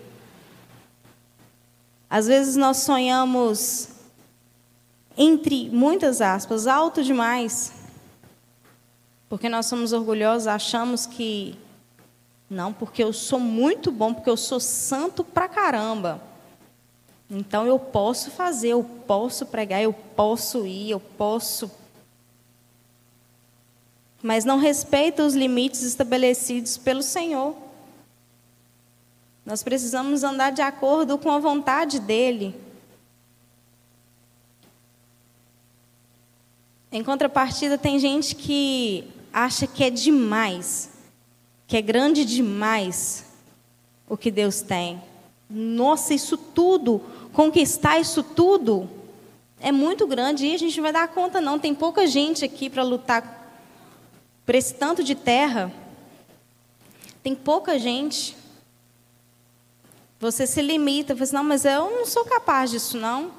às 2.08 2.28
vezes 2.28 2.56
nós 2.56 2.78
sonhamos, 2.78 3.90
entre 5.18 5.72
muitas 5.72 6.22
aspas, 6.22 6.68
alto 6.68 7.04
demais, 7.04 7.74
porque 9.28 9.50
nós 9.50 9.66
somos 9.66 9.92
orgulhosos, 9.92 10.46
achamos 10.46 11.08
que 11.08 11.58
não, 12.48 12.72
porque 12.72 13.04
eu 13.04 13.12
sou 13.12 13.40
muito 13.40 13.92
bom, 13.92 14.14
porque 14.14 14.30
eu 14.30 14.38
sou 14.38 14.60
santo 14.60 15.24
pra 15.24 15.48
caramba. 15.48 16.22
Então 17.28 17.66
eu 17.66 17.80
posso 17.80 18.30
fazer, 18.30 18.68
eu 18.68 18.84
posso 18.84 19.48
pregar, 19.48 19.82
eu 19.82 19.94
posso 19.94 20.68
ir, 20.68 20.92
eu 20.92 21.00
posso 21.00 21.72
mas 24.26 24.44
não 24.44 24.58
respeita 24.58 25.24
os 25.24 25.36
limites 25.36 25.84
estabelecidos 25.84 26.78
pelo 26.78 27.04
Senhor. 27.04 27.56
Nós 29.46 29.62
precisamos 29.62 30.24
andar 30.24 30.52
de 30.52 30.64
acordo 30.64 31.16
com 31.16 31.30
a 31.30 31.38
vontade 31.38 32.00
dEle. 32.00 32.56
Em 36.92 37.04
contrapartida, 37.04 37.78
tem 37.78 38.00
gente 38.00 38.34
que 38.34 39.08
acha 39.32 39.68
que 39.68 39.84
é 39.84 39.92
demais, 39.92 40.90
que 41.68 41.78
é 41.78 41.82
grande 41.84 42.26
demais 42.26 43.26
o 44.10 44.18
que 44.18 44.32
Deus 44.32 44.60
tem. 44.60 45.00
Nossa, 45.48 46.16
isso 46.16 46.36
tudo, 46.36 47.00
conquistar 47.32 48.00
isso 48.00 48.24
tudo, 48.24 48.90
é 49.60 49.72
muito 49.72 50.08
grande 50.08 50.48
e 50.48 50.56
a 50.56 50.58
gente 50.58 50.78
não 50.78 50.84
vai 50.84 50.94
dar 50.94 51.08
conta, 51.10 51.40
não. 51.40 51.60
Tem 51.60 51.76
pouca 51.76 52.08
gente 52.08 52.44
aqui 52.44 52.72
para 52.72 52.82
lutar 52.82 53.45
por 54.46 54.54
esse 54.54 54.76
tanto 54.76 55.04
de 55.04 55.16
terra, 55.16 55.72
tem 57.24 57.34
pouca 57.34 57.80
gente. 57.80 58.38
Você 60.20 60.46
se 60.46 60.62
limita, 60.62 61.16
você 61.16 61.24
assim, 61.24 61.36
não, 61.36 61.44
mas 61.44 61.66
eu 61.66 61.90
não 61.90 62.06
sou 62.06 62.24
capaz 62.26 62.70
disso, 62.70 62.98
não. 62.98 63.32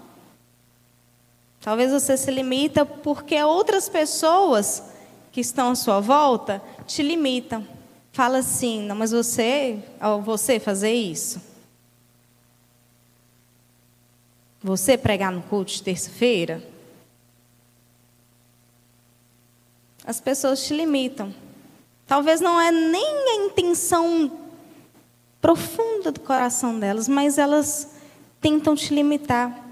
Talvez 1.61 1.93
você 1.93 2.17
se 2.17 2.31
limita 2.31 2.85
porque 2.85 3.41
outras 3.43 3.89
pessoas 3.89 4.83
que 5.31 5.41
estão 5.41 5.71
à 5.71 5.75
sua 5.75 6.01
volta 6.01 6.63
te 6.87 7.03
limitam. 7.03 7.67
Fala 8.13 8.39
assim, 8.39 8.83
não, 8.83 8.97
mas 8.97 9.13
você, 9.13 9.79
você 10.25 10.59
fazer 10.59 10.93
isso. 10.93 11.41
Você 14.63 14.97
pregar 14.97 15.31
no 15.31 15.43
culto 15.43 15.73
de 15.73 15.83
terça-feira, 15.83 16.63
as 20.07 20.21
pessoas 20.21 20.65
te 20.65 20.73
limitam. 20.73 21.35
Talvez 22.07 22.41
não 22.41 22.61
é 22.61 22.71
nem 22.71 23.05
a 23.05 23.47
intenção 23.47 24.31
profunda 25.41 26.13
do 26.13 26.21
coração 26.21 26.79
delas, 26.79 27.09
mas 27.09 27.37
elas 27.37 27.91
tentam 28.41 28.77
te 28.77 28.95
limitar. 28.95 29.65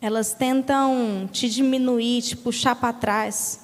Elas 0.00 0.32
tentam 0.32 1.28
te 1.30 1.50
diminuir, 1.50 2.22
te 2.22 2.36
puxar 2.36 2.74
para 2.76 2.94
trás. 2.94 3.60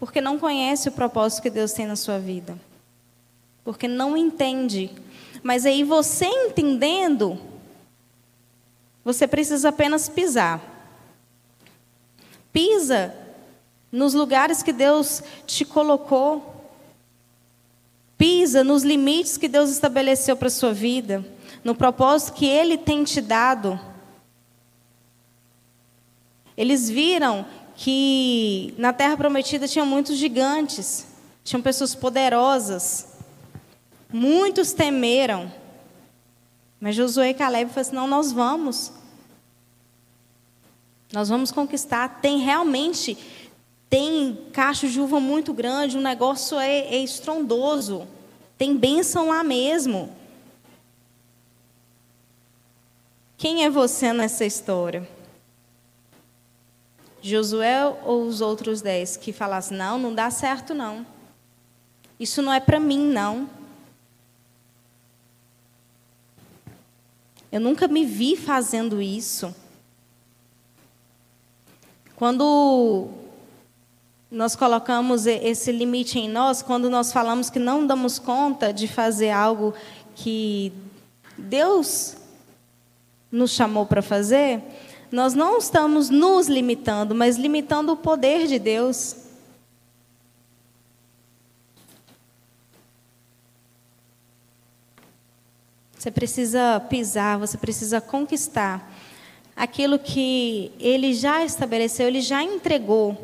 Porque 0.00 0.20
não 0.20 0.38
conhece 0.38 0.88
o 0.88 0.92
propósito 0.92 1.42
que 1.42 1.50
Deus 1.50 1.72
tem 1.72 1.86
na 1.86 1.96
sua 1.96 2.18
vida. 2.18 2.58
Porque 3.62 3.86
não 3.86 4.16
entende. 4.16 4.90
Mas 5.42 5.64
aí 5.64 5.84
você 5.84 6.26
entendendo, 6.26 7.38
você 9.04 9.26
precisa 9.28 9.68
apenas 9.68 10.08
pisar. 10.08 10.60
Pisa 12.52 13.23
nos 13.94 14.12
lugares 14.12 14.60
que 14.60 14.72
Deus 14.72 15.22
te 15.46 15.64
colocou. 15.64 16.52
Pisa 18.18 18.64
nos 18.64 18.82
limites 18.82 19.36
que 19.36 19.46
Deus 19.46 19.70
estabeleceu 19.70 20.36
para 20.36 20.48
a 20.48 20.50
sua 20.50 20.72
vida, 20.72 21.24
no 21.62 21.76
propósito 21.76 22.34
que 22.34 22.44
Ele 22.44 22.76
tem 22.76 23.04
te 23.04 23.20
dado. 23.20 23.78
Eles 26.56 26.90
viram 26.90 27.46
que 27.76 28.74
na 28.76 28.92
terra 28.92 29.16
prometida 29.16 29.68
tinha 29.68 29.84
muitos 29.84 30.16
gigantes, 30.16 31.06
tinham 31.44 31.62
pessoas 31.62 31.94
poderosas. 31.94 33.14
Muitos 34.12 34.72
temeram. 34.72 35.52
Mas 36.80 36.96
Josué 36.96 37.30
e 37.30 37.34
Caleb 37.34 37.70
falaram 37.70 37.80
assim: 37.80 37.96
não, 37.96 38.06
nós 38.08 38.32
vamos. 38.32 38.92
Nós 41.12 41.28
vamos 41.28 41.52
conquistar. 41.52 42.20
Tem 42.20 42.38
realmente 42.38 43.16
tem 43.88 44.48
cacho 44.52 44.88
de 44.88 45.00
uva 45.00 45.20
muito 45.20 45.52
grande, 45.52 45.96
o 45.96 46.00
negócio 46.00 46.58
é, 46.58 46.80
é 46.80 46.98
estrondoso. 46.98 48.06
Tem 48.56 48.76
bênção 48.76 49.28
lá 49.28 49.44
mesmo. 49.44 50.14
Quem 53.36 53.64
é 53.64 53.70
você 53.70 54.12
nessa 54.12 54.44
história? 54.44 55.08
Josué 57.20 57.86
ou 58.04 58.26
os 58.26 58.40
outros 58.40 58.82
dez 58.82 59.16
que 59.16 59.32
falassem: 59.32 59.76
não, 59.76 59.98
não 59.98 60.14
dá 60.14 60.30
certo 60.30 60.74
não. 60.74 61.06
Isso 62.18 62.42
não 62.42 62.52
é 62.52 62.60
para 62.60 62.78
mim 62.78 62.98
não. 62.98 63.48
Eu 67.50 67.60
nunca 67.60 67.86
me 67.86 68.04
vi 68.04 68.36
fazendo 68.36 69.00
isso. 69.00 69.54
Quando 72.16 73.23
nós 74.30 74.56
colocamos 74.56 75.26
esse 75.26 75.70
limite 75.70 76.18
em 76.18 76.28
nós, 76.28 76.62
quando 76.62 76.90
nós 76.90 77.12
falamos 77.12 77.50
que 77.50 77.58
não 77.58 77.86
damos 77.86 78.18
conta 78.18 78.72
de 78.72 78.88
fazer 78.88 79.30
algo 79.30 79.74
que 80.14 80.72
Deus 81.36 82.16
nos 83.30 83.52
chamou 83.52 83.86
para 83.86 84.02
fazer, 84.02 84.62
nós 85.10 85.34
não 85.34 85.58
estamos 85.58 86.10
nos 86.10 86.48
limitando, 86.48 87.14
mas 87.14 87.36
limitando 87.36 87.92
o 87.92 87.96
poder 87.96 88.46
de 88.46 88.58
Deus. 88.58 89.16
Você 95.96 96.10
precisa 96.10 96.80
pisar, 96.90 97.38
você 97.38 97.56
precisa 97.56 98.00
conquistar 98.00 98.92
aquilo 99.56 99.98
que 99.98 100.72
ele 100.78 101.14
já 101.14 101.44
estabeleceu, 101.44 102.08
ele 102.08 102.20
já 102.20 102.42
entregou. 102.42 103.16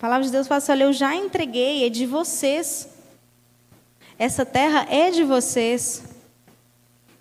A 0.00 0.08
palavra 0.08 0.24
de 0.24 0.32
Deus 0.32 0.48
fala 0.48 0.56
assim: 0.56 0.72
olha, 0.72 0.84
eu 0.84 0.94
já 0.94 1.14
entreguei, 1.14 1.84
é 1.84 1.90
de 1.90 2.06
vocês. 2.06 2.88
Essa 4.18 4.46
terra 4.46 4.86
é 4.88 5.10
de 5.10 5.22
vocês. 5.22 6.04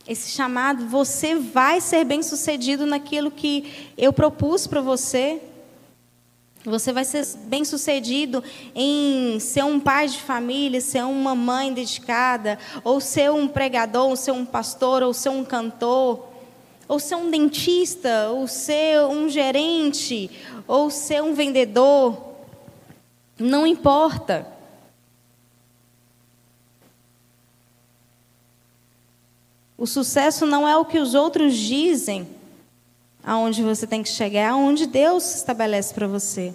Esse 0.07 0.31
chamado, 0.31 0.87
você 0.87 1.35
vai 1.35 1.81
ser 1.81 2.05
bem 2.05 2.23
sucedido 2.23 2.85
naquilo 2.85 3.29
que 3.29 3.91
eu 3.97 4.13
propus 4.13 4.65
para 4.65 4.79
você. 4.79 5.41
Você 6.63 6.93
vai 6.93 7.03
ser 7.03 7.27
bem 7.47 7.65
sucedido 7.65 8.41
em 8.73 9.41
ser 9.41 9.65
um 9.65 9.77
pai 9.77 10.07
de 10.07 10.21
família, 10.21 10.79
ser 10.79 11.03
uma 11.03 11.35
mãe 11.35 11.73
dedicada, 11.73 12.57
ou 12.81 13.01
ser 13.01 13.29
um 13.29 13.45
pregador, 13.45 14.07
ou 14.07 14.15
ser 14.15 14.31
um 14.31 14.45
pastor, 14.45 15.03
ou 15.03 15.13
ser 15.13 15.29
um 15.29 15.43
cantor, 15.43 16.29
ou 16.87 16.97
ser 16.97 17.15
um 17.15 17.29
dentista, 17.29 18.29
ou 18.29 18.47
ser 18.47 19.01
um 19.01 19.27
gerente, 19.27 20.31
ou 20.65 20.89
ser 20.89 21.21
um 21.21 21.33
vendedor. 21.33 22.28
Não 23.39 23.65
importa. 23.65 24.45
O 29.78 29.88
sucesso 29.88 30.45
não 30.45 30.67
é 30.67 30.75
o 30.75 30.84
que 30.84 30.99
os 30.99 31.13
outros 31.13 31.56
dizem, 31.56 32.28
aonde 33.23 33.63
você 33.63 33.88
tem 33.88 34.04
que 34.04 34.10
chegar, 34.10 34.39
é 34.41 34.47
aonde 34.47 34.86
Deus 34.86 35.36
estabelece 35.36 35.93
para 35.93 36.06
você. 36.06 36.54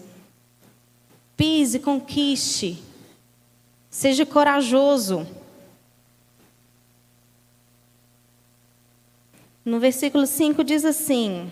Pise, 1.34 1.78
conquiste. 1.78 2.82
Seja 3.88 4.26
corajoso. 4.26 5.26
No 9.64 9.80
versículo 9.80 10.26
5 10.26 10.62
diz 10.62 10.84
assim: 10.84 11.50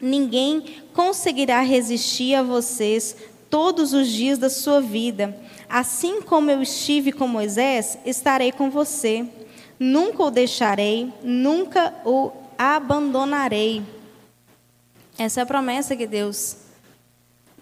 Ninguém 0.00 0.82
conseguirá 0.92 1.60
resistir 1.60 2.34
a 2.34 2.42
vocês 2.42 3.16
todos 3.54 3.92
os 3.92 4.08
dias 4.08 4.36
da 4.36 4.50
sua 4.50 4.80
vida. 4.80 5.32
Assim 5.68 6.20
como 6.20 6.50
eu 6.50 6.60
estive 6.60 7.12
com 7.12 7.28
Moisés, 7.28 7.96
estarei 8.04 8.50
com 8.50 8.68
você. 8.68 9.24
Nunca 9.78 10.24
o 10.24 10.30
deixarei, 10.32 11.12
nunca 11.22 11.94
o 12.04 12.32
abandonarei. 12.58 13.80
Essa 15.16 15.38
é 15.38 15.42
a 15.44 15.46
promessa 15.46 15.94
que 15.94 16.04
Deus 16.04 16.56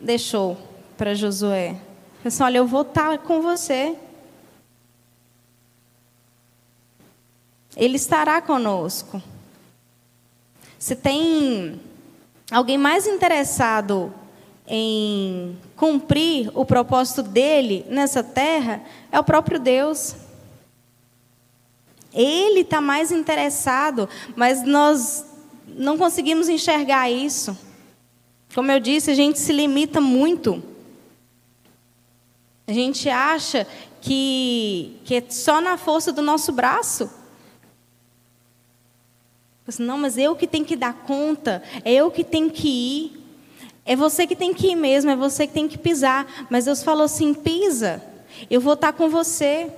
deixou 0.01 0.57
para 0.97 1.13
Josué. 1.13 1.77
Assim, 2.25 2.43
olha, 2.43 2.57
eu 2.57 2.67
vou 2.67 2.81
estar 2.81 3.19
com 3.19 3.43
você. 3.43 3.95
Ele 7.77 7.97
estará 7.97 8.41
conosco. 8.41 9.23
Se 10.79 10.97
tem 10.97 11.79
alguém 12.51 12.79
mais 12.79 13.07
interessado 13.07 14.11
em 14.75 15.55
cumprir 15.77 16.51
o 16.55 16.65
propósito 16.65 17.23
dele 17.23 17.85
nessa 17.91 18.25
terra, 18.25 18.83
é 19.13 19.21
o 19.21 19.25
próprio 19.25 19.61
Deus. 19.61 20.17
Ele 22.11 22.61
está 22.61 22.81
mais 22.81 23.13
interessado, 23.13 24.09
mas 24.35 24.65
nós 24.65 25.27
não 25.69 25.99
conseguimos 25.99 26.49
enxergar 26.49 27.11
isso. 27.11 27.55
Como 28.55 28.73
eu 28.73 28.81
disse, 28.81 29.11
a 29.11 29.15
gente 29.15 29.39
se 29.39 29.53
limita 29.53 30.01
muito. 30.01 30.63
A 32.67 32.73
gente 32.73 33.11
acha 33.11 33.67
que, 34.01 34.99
que 35.05 35.17
é 35.17 35.25
só 35.29 35.61
na 35.61 35.77
força 35.77 36.11
do 36.11 36.23
nosso 36.23 36.51
braço. 36.51 37.11
Não, 39.79 39.99
mas 39.99 40.17
eu 40.17 40.35
que 40.35 40.47
tenho 40.47 40.65
que 40.65 40.77
dar 40.77 40.95
conta, 40.95 41.63
é 41.85 41.93
eu 41.93 42.11
que 42.11 42.25
tenho 42.25 42.51
que 42.51 42.69
ir. 42.69 43.22
É 43.85 43.97
você 43.97 44.27
que 44.27 44.37
tem 44.37 44.55
que 44.55 44.69
ir 44.69 44.77
mesmo, 44.77 45.11
é 45.11 45.17
você 45.17 45.47
que 45.47 45.53
tem 45.53 45.69
que 45.69 45.79
pisar. 45.79 46.47
Mas 46.49 46.67
Deus 46.67 46.83
falou 46.83 47.05
assim: 47.05 47.35
pisa, 47.35 48.03
eu 48.51 48.61
vou 48.61 48.75
estar 48.75 48.93
com 48.93 49.09
você. 49.09 49.71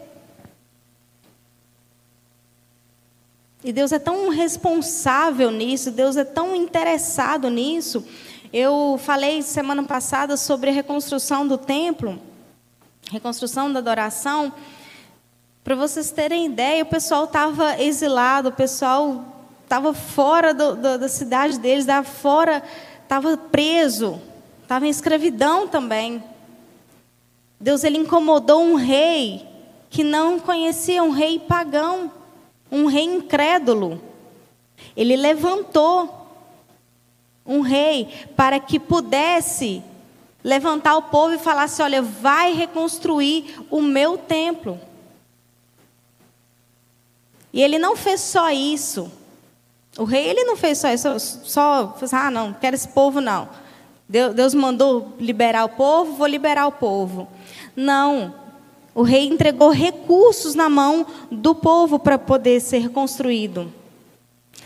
E 3.63 3.73
Deus 3.73 3.93
é 3.93 3.99
tão 3.99 4.29
responsável 4.29 5.51
nisso, 5.51 5.91
Deus 5.91 6.19
é 6.19 6.25
tão 6.25 6.55
interessado 6.55 7.49
nisso. 7.49 8.07
Eu 8.53 9.01
falei 9.03 9.41
semana 9.41 9.83
passada 9.83 10.37
sobre 10.37 10.69
a 10.69 10.73
reconstrução 10.73 11.49
do 11.49 11.57
templo, 11.57 12.21
reconstrução 13.11 13.73
da 13.73 13.79
adoração. 13.79 14.53
Para 15.65 15.75
vocês 15.75 16.11
terem 16.11 16.45
ideia, 16.45 16.83
o 16.83 16.87
pessoal 16.87 17.25
estava 17.25 17.81
exilado, 17.83 18.51
o 18.51 18.53
pessoal 18.53 19.25
estava 19.63 19.95
fora 19.95 20.53
do, 20.53 20.77
do, 20.77 20.99
da 20.99 21.09
cidade 21.09 21.59
deles, 21.59 21.85
estava 21.85 22.07
fora, 22.07 22.63
estava 23.05 23.37
preso, 23.37 24.21
estava 24.63 24.87
em 24.87 24.91
escravidão 24.91 25.69
também. 25.69 26.23
Deus 27.61 27.85
ele 27.85 27.99
incomodou 27.99 28.61
um 28.61 28.75
rei 28.75 29.47
que 29.89 30.03
não 30.03 30.41
conhecia, 30.41 31.03
um 31.03 31.11
rei 31.11 31.39
pagão 31.39 32.11
um 32.75 32.87
rei 32.87 33.05
incrédulo. 33.05 34.03
Ele 34.97 35.17
levantou 35.17 36.29
um 37.47 37.61
rei 37.61 38.27
para 38.37 38.59
que 38.59 38.81
pudesse 38.81 39.83
levantar 40.43 40.97
o 40.97 41.03
povo 41.03 41.35
e 41.35 41.39
falasse: 41.39 41.81
Olha, 41.83 42.03
vai 42.03 42.53
reconstruir 42.53 43.57
o 43.71 43.81
meu 43.81 44.19
templo. 44.19 44.81
E 47.53 47.63
ele 47.63 47.79
não 47.79 47.95
fez 47.95 48.21
só 48.21 48.51
isso. 48.51 49.11
O 49.99 50.05
rei 50.05 50.27
ele 50.27 50.45
não 50.45 50.57
fez 50.57 50.79
só 50.79 50.93
isso, 50.93 51.41
só, 51.45 51.97
ah, 52.13 52.31
não, 52.31 52.53
quero 52.53 52.75
esse 52.75 52.89
povo 52.89 53.21
não. 53.21 53.49
Deus 54.09 54.55
mandou 54.55 55.15
liberar 55.19 55.65
o 55.65 55.71
povo, 55.71 56.13
vou 56.13 56.27
liberar 56.27 56.67
o 56.67 56.73
povo. 56.73 57.29
Não. 57.75 58.35
O 58.95 59.03
rei 59.03 59.27
entregou 59.27 59.71
recursos 59.71 60.55
na 60.55 60.69
mão 60.69 61.07
do 61.31 61.55
povo 61.55 61.99
para 61.99 62.19
poder 62.19 62.61
ser 62.61 62.91
construído. 62.91 63.73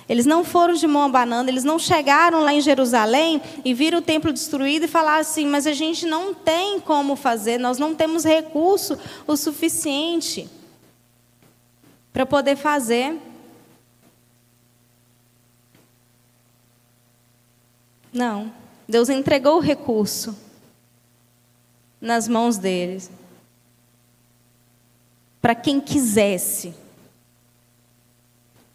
Eles 0.08 0.24
não 0.24 0.42
foram 0.42 0.74
de 0.74 0.86
mão 0.86 1.02
abanando, 1.02 1.50
eles 1.50 1.64
não 1.64 1.78
chegaram 1.78 2.42
lá 2.42 2.52
em 2.52 2.60
Jerusalém 2.60 3.42
e 3.62 3.74
viram 3.74 3.98
o 3.98 4.02
templo 4.02 4.32
destruído 4.32 4.84
e 4.84 4.88
falaram 4.88 5.20
assim: 5.20 5.46
mas 5.46 5.66
a 5.66 5.72
gente 5.72 6.06
não 6.06 6.32
tem 6.32 6.80
como 6.80 7.14
fazer, 7.14 7.58
nós 7.58 7.78
não 7.78 7.94
temos 7.94 8.24
recurso 8.24 8.98
o 9.26 9.36
suficiente 9.36 10.48
para 12.12 12.24
poder 12.24 12.56
fazer. 12.56 13.16
Não, 18.12 18.52
Deus 18.88 19.08
entregou 19.08 19.56
o 19.56 19.60
recurso 19.60 20.36
nas 22.00 22.28
mãos 22.28 22.56
deles 22.56 23.10
para 25.40 25.54
quem 25.54 25.80
quisesse. 25.80 26.74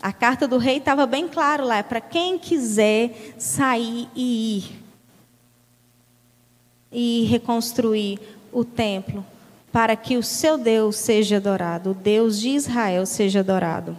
A 0.02 0.12
carta 0.12 0.48
do 0.48 0.58
rei 0.58 0.78
estava 0.78 1.06
bem 1.06 1.28
claro 1.28 1.66
lá, 1.66 1.78
é 1.78 1.84
para 1.84 2.02
quem 2.02 2.38
quiser 2.38 3.36
sair 3.38 4.10
e 4.16 4.58
ir. 4.58 4.84
E 6.92 7.24
reconstruir 7.26 8.20
o 8.52 8.64
templo, 8.64 9.26
para 9.72 9.96
que 9.96 10.18
o 10.18 10.24
seu 10.24 10.58
Deus 10.58 10.96
seja 10.98 11.38
adorado, 11.38 11.92
o 11.92 11.94
Deus 11.94 12.40
de 12.40 12.50
Israel 12.50 13.06
seja 13.06 13.40
adorado. 13.40 13.98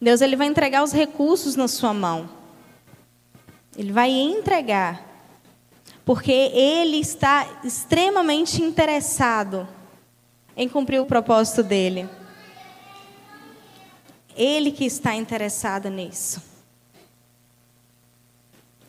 Deus 0.00 0.20
ele 0.20 0.36
vai 0.36 0.46
entregar 0.46 0.82
os 0.82 0.92
recursos 0.92 1.56
na 1.56 1.68
sua 1.68 1.92
mão. 1.92 2.39
Ele 3.76 3.92
vai 3.92 4.10
entregar. 4.10 5.06
Porque 6.04 6.32
ele 6.32 6.98
está 6.98 7.60
extremamente 7.62 8.62
interessado 8.62 9.68
em 10.56 10.68
cumprir 10.68 11.00
o 11.00 11.06
propósito 11.06 11.62
dele. 11.62 12.08
Ele 14.36 14.72
que 14.72 14.84
está 14.84 15.14
interessado 15.14 15.88
nisso. 15.88 16.50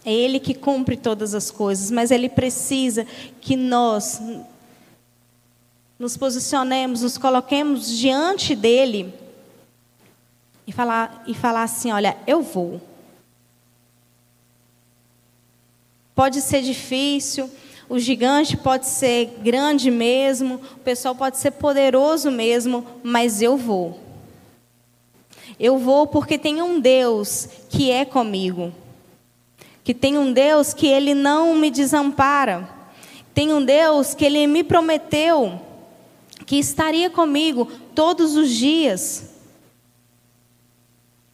É 0.03 0.11
Ele 0.11 0.39
que 0.39 0.53
cumpre 0.53 0.97
todas 0.97 1.35
as 1.35 1.51
coisas, 1.51 1.91
mas 1.91 2.09
Ele 2.09 2.27
precisa 2.27 3.05
que 3.39 3.55
nós 3.55 4.19
nos 5.99 6.17
posicionemos, 6.17 7.03
nos 7.03 7.17
coloquemos 7.17 7.87
diante 7.87 8.55
dele 8.55 9.13
e 10.65 10.71
falar, 10.71 11.23
e 11.27 11.35
falar 11.35 11.63
assim: 11.63 11.91
olha, 11.91 12.17
eu 12.25 12.41
vou. 12.41 12.81
Pode 16.15 16.41
ser 16.41 16.61
difícil, 16.61 17.49
o 17.89 17.99
gigante 17.99 18.55
pode 18.55 18.87
ser 18.87 19.37
grande 19.43 19.91
mesmo, 19.91 20.61
o 20.75 20.79
pessoal 20.79 21.13
pode 21.13 21.37
ser 21.37 21.51
poderoso 21.51 22.31
mesmo, 22.31 22.85
mas 23.03 23.41
eu 23.41 23.57
vou. 23.57 23.99
Eu 25.59 25.77
vou 25.77 26.07
porque 26.07 26.37
tem 26.37 26.61
um 26.61 26.79
Deus 26.79 27.47
que 27.69 27.91
é 27.91 28.05
comigo. 28.05 28.73
Que 29.83 29.93
tem 29.93 30.17
um 30.17 30.31
Deus 30.31 30.73
que 30.73 30.87
ele 30.87 31.13
não 31.13 31.53
me 31.53 31.69
desampara. 31.69 32.69
Tem 33.33 33.53
um 33.53 33.63
Deus 33.63 34.13
que 34.13 34.25
ele 34.25 34.47
me 34.47 34.63
prometeu 34.63 35.59
que 36.45 36.57
estaria 36.57 37.09
comigo 37.09 37.65
todos 37.93 38.35
os 38.35 38.49
dias. 38.49 39.31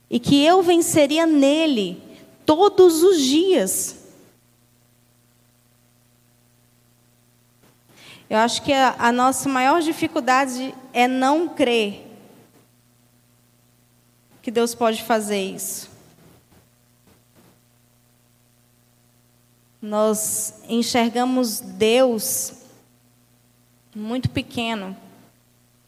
E 0.10 0.20
que 0.20 0.44
eu 0.44 0.62
venceria 0.62 1.26
nele 1.26 2.02
todos 2.46 3.04
os 3.04 3.22
dias. 3.22 4.07
Eu 8.30 8.38
acho 8.40 8.62
que 8.62 8.74
a, 8.74 8.96
a 9.00 9.12
nossa 9.12 9.48
maior 9.48 9.82
dificuldade 9.82 10.76
é 10.92 11.08
não 11.08 11.48
crer 11.48 12.06
que 14.42 14.52
Deus 14.52 14.76
pode 14.76 15.04
fazer 15.04 15.42
isso. 15.42 15.90
Nós 19.82 20.62
enxergamos 20.68 21.60
Deus 21.62 22.54
muito 23.96 24.30
pequeno. 24.30 24.96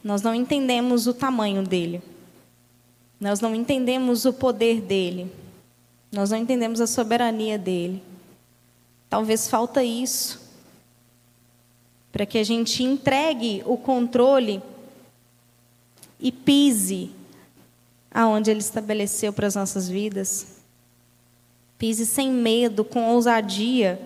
Nós 0.02 0.22
não 0.22 0.34
entendemos 0.34 1.06
o 1.06 1.12
tamanho 1.12 1.62
dele. 1.62 2.02
Nós 3.18 3.40
não 3.40 3.54
entendemos 3.54 4.24
o 4.24 4.32
poder 4.32 4.80
dele. 4.80 5.30
Nós 6.10 6.30
não 6.30 6.38
entendemos 6.38 6.80
a 6.80 6.86
soberania 6.86 7.58
dele. 7.58 8.02
Talvez 9.10 9.48
falta 9.48 9.84
isso 9.84 10.39
para 12.12 12.26
que 12.26 12.38
a 12.38 12.44
gente 12.44 12.82
entregue 12.82 13.62
o 13.66 13.76
controle 13.76 14.62
e 16.18 16.30
pise 16.30 17.10
aonde 18.10 18.50
Ele 18.50 18.60
estabeleceu 18.60 19.32
para 19.32 19.46
as 19.46 19.54
nossas 19.54 19.88
vidas. 19.88 20.58
Pise 21.78 22.04
sem 22.04 22.30
medo, 22.30 22.84
com 22.84 23.08
ousadia. 23.08 24.00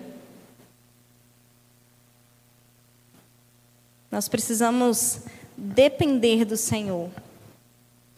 Nós 4.09 4.29
precisamos 4.29 5.21
depender 5.57 6.45
do 6.45 6.55
Senhor. 6.55 7.09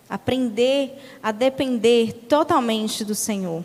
Aprender 0.09 1.01
a 1.23 1.31
depender 1.31 2.13
totalmente 2.29 3.03
do 3.03 3.15
Senhor. 3.15 3.63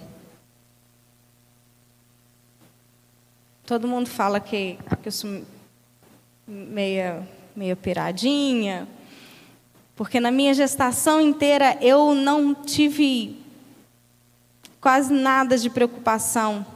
Todo 3.67 3.87
mundo 3.87 4.09
fala 4.09 4.41
que, 4.41 4.79
que 5.03 5.09
eu 5.09 5.13
sou 5.13 5.43
meia, 6.53 7.27
meia 7.57 7.75
piradinha, 7.75 8.87
porque 9.97 10.21
na 10.21 10.31
minha 10.31 10.53
gestação 10.53 11.21
inteira 11.21 11.79
eu 11.81 12.15
não 12.15 12.55
tive 12.55 13.38
quase 14.81 15.12
nada 15.12 15.57
de 15.57 15.71
preocupação 15.71 16.67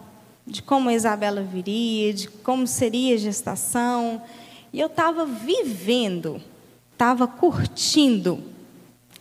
de 0.47 0.62
como 0.62 0.89
a 0.89 0.95
Isabela 0.95 1.43
viria, 1.43 2.15
de 2.15 2.29
como 2.29 2.67
seria 2.67 3.15
a 3.15 3.19
gestação. 3.19 4.23
E 4.73 4.79
eu 4.81 4.87
estava 4.87 5.27
vivendo, 5.27 6.41
estava 6.93 7.27
curtindo 7.27 8.43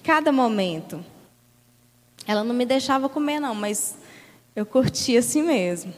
cada 0.04 0.32
momento. 0.32 1.04
Ela 2.28 2.44
não 2.44 2.54
me 2.54 2.66
deixava 2.66 3.10
comer, 3.10 3.40
não, 3.40 3.56
mas 3.56 3.98
eu 4.56 4.66
curtia 4.66 5.20
assim 5.20 5.42
mesmo. 5.42 5.94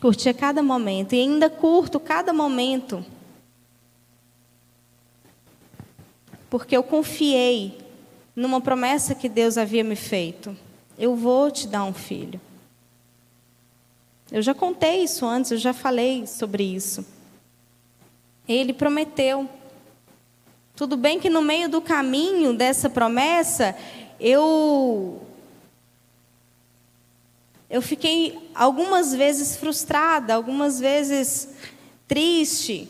Curtia 0.00 0.34
cada 0.34 0.62
momento 0.62 1.14
e 1.14 1.20
ainda 1.20 1.48
curto 1.48 1.98
cada 1.98 2.32
momento. 2.32 3.04
porque 6.54 6.76
eu 6.76 6.84
confiei 6.84 7.76
numa 8.36 8.60
promessa 8.60 9.12
que 9.12 9.28
Deus 9.28 9.58
havia 9.58 9.82
me 9.82 9.96
feito. 9.96 10.56
Eu 10.96 11.16
vou 11.16 11.50
te 11.50 11.66
dar 11.66 11.82
um 11.82 11.92
filho. 11.92 12.40
Eu 14.30 14.40
já 14.40 14.54
contei 14.54 15.02
isso 15.02 15.26
antes, 15.26 15.50
eu 15.50 15.58
já 15.58 15.72
falei 15.72 16.28
sobre 16.28 16.62
isso. 16.62 17.04
Ele 18.46 18.72
prometeu. 18.72 19.48
Tudo 20.76 20.96
bem 20.96 21.18
que 21.18 21.28
no 21.28 21.42
meio 21.42 21.68
do 21.68 21.80
caminho 21.80 22.54
dessa 22.54 22.88
promessa, 22.88 23.76
eu 24.20 25.20
eu 27.74 27.82
fiquei 27.82 28.38
algumas 28.54 29.12
vezes 29.12 29.56
frustrada, 29.56 30.32
algumas 30.32 30.78
vezes 30.78 31.48
triste, 32.06 32.86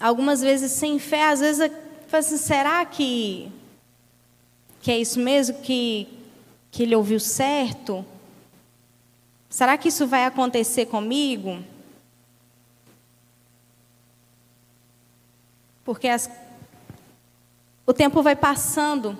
algumas 0.00 0.40
vezes 0.40 0.72
sem 0.72 0.98
fé, 0.98 1.24
às 1.24 1.40
vezes 1.40 1.70
Falei 2.06 2.24
assim, 2.24 2.38
será 2.38 2.86
que, 2.86 3.52
que 4.80 4.90
é 4.90 4.98
isso 4.98 5.20
mesmo 5.20 5.60
que, 5.60 6.08
que 6.70 6.84
ele 6.84 6.96
ouviu 6.96 7.20
certo? 7.20 8.02
Será 9.50 9.76
que 9.76 9.88
isso 9.88 10.06
vai 10.06 10.24
acontecer 10.24 10.86
comigo? 10.86 11.62
Porque 15.84 16.08
as, 16.08 16.30
o 17.84 17.92
tempo 17.92 18.22
vai 18.22 18.34
passando. 18.34 19.10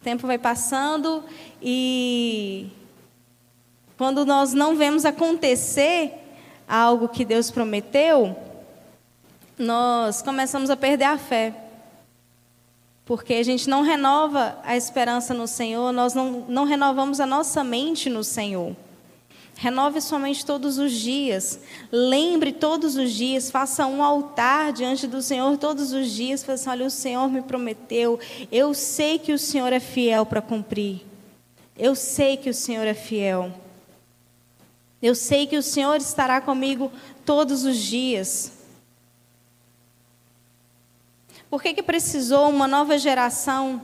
O 0.00 0.04
tempo 0.04 0.28
vai 0.28 0.38
passando 0.38 1.24
e 1.60 2.70
quando 3.96 4.24
nós 4.24 4.52
não 4.52 4.76
vemos 4.76 5.04
acontecer 5.04 6.12
algo 6.68 7.08
que 7.08 7.24
Deus 7.24 7.50
prometeu, 7.50 8.36
nós 9.58 10.20
começamos 10.22 10.70
a 10.70 10.76
perder 10.76 11.04
a 11.04 11.18
fé. 11.18 11.54
Porque 13.04 13.34
a 13.34 13.42
gente 13.42 13.68
não 13.68 13.82
renova 13.82 14.58
a 14.64 14.76
esperança 14.76 15.34
no 15.34 15.46
Senhor, 15.46 15.92
nós 15.92 16.14
não, 16.14 16.46
não 16.48 16.64
renovamos 16.64 17.20
a 17.20 17.26
nossa 17.26 17.62
mente 17.62 18.08
no 18.08 18.24
Senhor. 18.24 18.74
Renove 19.56 20.00
sua 20.00 20.18
mente 20.18 20.44
todos 20.44 20.78
os 20.78 20.92
dias. 20.92 21.60
Lembre 21.92 22.52
todos 22.52 22.96
os 22.96 23.12
dias. 23.12 23.50
Faça 23.50 23.86
um 23.86 24.02
altar 24.02 24.72
diante 24.72 25.06
do 25.06 25.22
Senhor 25.22 25.56
todos 25.58 25.92
os 25.92 26.10
dias. 26.10 26.42
Faça 26.42 26.70
assim, 26.70 26.70
olha, 26.70 26.86
o 26.86 26.90
Senhor 26.90 27.28
me 27.30 27.40
prometeu. 27.40 28.18
Eu 28.50 28.74
sei 28.74 29.18
que 29.18 29.32
o 29.32 29.38
Senhor 29.38 29.72
é 29.72 29.78
fiel 29.78 30.26
para 30.26 30.42
cumprir. 30.42 31.02
Eu 31.78 31.94
sei 31.94 32.36
que 32.36 32.50
o 32.50 32.54
Senhor 32.54 32.84
é 32.84 32.94
fiel. 32.94 33.52
Eu 35.04 35.14
sei 35.14 35.46
que 35.46 35.58
o 35.58 35.62
Senhor 35.62 35.96
estará 35.96 36.40
comigo 36.40 36.90
todos 37.26 37.62
os 37.64 37.76
dias. 37.76 38.52
Por 41.50 41.62
que, 41.62 41.74
que 41.74 41.82
precisou 41.82 42.48
uma 42.48 42.66
nova 42.66 42.96
geração 42.96 43.82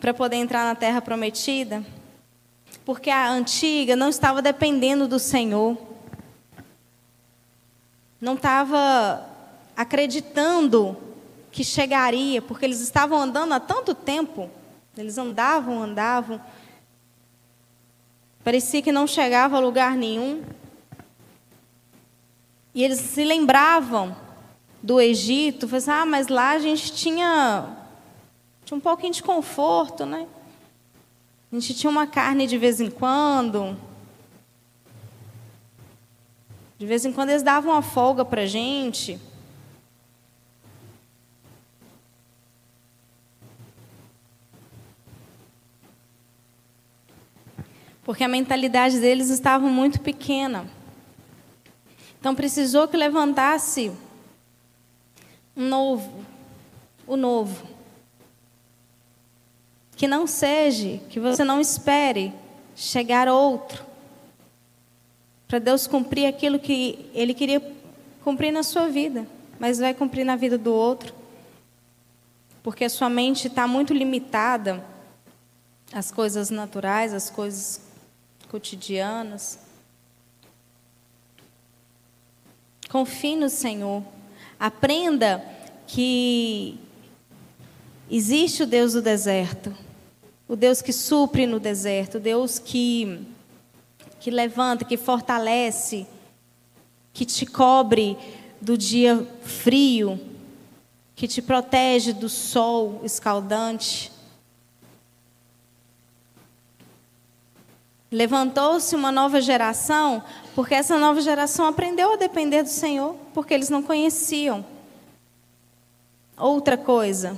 para 0.00 0.14
poder 0.14 0.36
entrar 0.36 0.64
na 0.64 0.74
terra 0.74 1.02
prometida? 1.02 1.84
Porque 2.82 3.10
a 3.10 3.28
antiga 3.28 3.94
não 3.94 4.08
estava 4.08 4.40
dependendo 4.40 5.06
do 5.06 5.18
Senhor, 5.18 5.76
não 8.18 8.36
estava 8.36 9.28
acreditando 9.76 10.96
que 11.52 11.62
chegaria, 11.62 12.40
porque 12.40 12.64
eles 12.64 12.80
estavam 12.80 13.18
andando 13.20 13.52
há 13.52 13.60
tanto 13.60 13.94
tempo, 13.94 14.48
eles 14.96 15.18
andavam, 15.18 15.82
andavam, 15.82 16.40
parecia 18.44 18.82
que 18.82 18.92
não 18.92 19.06
chegava 19.06 19.56
a 19.56 19.60
lugar 19.60 19.96
nenhum. 19.96 20.44
E 22.74 22.84
eles 22.84 23.00
se 23.00 23.24
lembravam 23.24 24.14
do 24.82 25.00
Egito, 25.00 25.66
falou 25.66 25.78
assim, 25.78 25.90
ah, 25.90 26.04
mas 26.04 26.28
lá 26.28 26.50
a 26.50 26.58
gente 26.58 26.92
tinha, 26.92 27.74
tinha 28.64 28.76
um 28.76 28.80
pouquinho 28.80 29.14
de 29.14 29.22
conforto, 29.22 30.04
né? 30.04 30.26
A 31.50 31.54
gente 31.54 31.72
tinha 31.72 31.90
uma 31.90 32.06
carne 32.06 32.46
de 32.46 32.58
vez 32.58 32.80
em 32.80 32.90
quando. 32.90 33.76
De 36.76 36.84
vez 36.84 37.04
em 37.04 37.12
quando 37.12 37.30
eles 37.30 37.42
davam 37.42 37.72
uma 37.72 37.80
folga 37.80 38.24
para 38.24 38.42
a 38.42 38.46
gente. 38.46 39.18
Porque 48.04 48.22
a 48.22 48.28
mentalidade 48.28 49.00
deles 49.00 49.30
estava 49.30 49.66
muito 49.66 50.00
pequena. 50.00 50.66
Então 52.20 52.34
precisou 52.34 52.86
que 52.86 52.96
levantasse 52.96 53.90
um 55.56 55.68
novo, 55.68 56.24
o 57.06 57.16
novo. 57.16 57.66
Que 59.96 60.06
não 60.06 60.26
seja, 60.26 61.00
que 61.08 61.18
você 61.18 61.44
não 61.44 61.60
espere 61.60 62.32
chegar 62.76 63.28
outro. 63.28 63.84
Para 65.46 65.58
Deus 65.58 65.86
cumprir 65.86 66.26
aquilo 66.26 66.58
que 66.58 67.10
Ele 67.14 67.32
queria 67.32 67.62
cumprir 68.22 68.50
na 68.50 68.62
sua 68.62 68.88
vida, 68.88 69.26
mas 69.58 69.78
vai 69.78 69.94
cumprir 69.94 70.24
na 70.24 70.34
vida 70.34 70.58
do 70.58 70.74
outro. 70.74 71.14
Porque 72.62 72.84
a 72.84 72.90
sua 72.90 73.08
mente 73.08 73.48
está 73.48 73.66
muito 73.66 73.92
limitada 73.92 74.84
às 75.92 76.10
coisas 76.10 76.50
naturais, 76.50 77.12
às 77.12 77.30
coisas 77.30 77.83
cotidianas. 78.44 79.58
Confie 82.88 83.36
no 83.36 83.48
Senhor. 83.48 84.04
Aprenda 84.58 85.44
que 85.86 86.78
existe 88.10 88.62
o 88.62 88.66
Deus 88.66 88.92
do 88.92 89.02
deserto, 89.02 89.74
o 90.46 90.54
Deus 90.54 90.80
que 90.80 90.92
supre 90.92 91.46
no 91.46 91.58
deserto, 91.58 92.18
o 92.18 92.20
Deus 92.20 92.58
que, 92.58 93.20
que 94.20 94.30
levanta, 94.30 94.84
que 94.84 94.96
fortalece, 94.96 96.06
que 97.12 97.24
te 97.24 97.46
cobre 97.46 98.16
do 98.60 98.78
dia 98.78 99.26
frio, 99.42 100.20
que 101.14 101.28
te 101.28 101.42
protege 101.42 102.12
do 102.12 102.28
sol 102.28 103.00
escaldante. 103.04 104.13
Levantou-se 108.14 108.94
uma 108.94 109.10
nova 109.10 109.40
geração, 109.40 110.22
porque 110.54 110.72
essa 110.72 110.96
nova 110.96 111.20
geração 111.20 111.66
aprendeu 111.66 112.12
a 112.12 112.16
depender 112.16 112.62
do 112.62 112.68
Senhor, 112.68 113.16
porque 113.34 113.52
eles 113.52 113.68
não 113.68 113.82
conheciam. 113.82 114.64
Outra 116.38 116.78
coisa. 116.78 117.36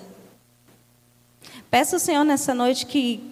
Peça 1.71 1.97
ao 1.97 2.01
Senhor 2.01 2.25
nessa 2.25 2.53
noite 2.53 2.85
que 2.85 3.27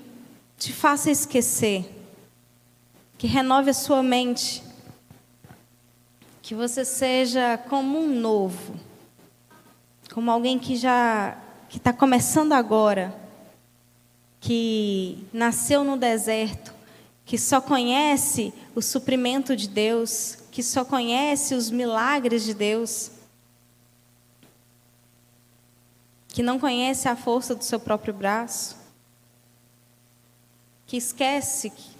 te 0.56 0.72
faça 0.72 1.10
esquecer, 1.10 1.84
que 3.18 3.26
renove 3.26 3.68
a 3.68 3.74
sua 3.74 4.02
mente, 4.02 4.64
que 6.40 6.54
você 6.54 6.82
seja 6.82 7.58
como 7.68 7.98
um 7.98 8.08
novo, 8.08 8.74
como 10.14 10.30
alguém 10.30 10.58
que 10.58 10.76
já 10.76 11.36
que 11.68 11.76
está 11.76 11.92
começando 11.92 12.54
agora, 12.54 13.14
que 14.40 15.26
nasceu 15.30 15.84
no 15.84 15.98
deserto, 15.98 16.72
que 17.24 17.38
só 17.38 17.60
conhece 17.60 18.52
o 18.74 18.82
suprimento 18.82 19.56
de 19.56 19.68
Deus, 19.68 20.38
que 20.50 20.62
só 20.62 20.84
conhece 20.84 21.54
os 21.54 21.70
milagres 21.70 22.44
de 22.44 22.52
Deus, 22.52 23.10
que 26.28 26.42
não 26.42 26.58
conhece 26.58 27.08
a 27.08 27.16
força 27.16 27.54
do 27.54 27.64
seu 27.64 27.80
próprio 27.80 28.12
braço, 28.12 28.76
que 30.86 30.96
esquece 30.96 31.70
que, 31.70 31.90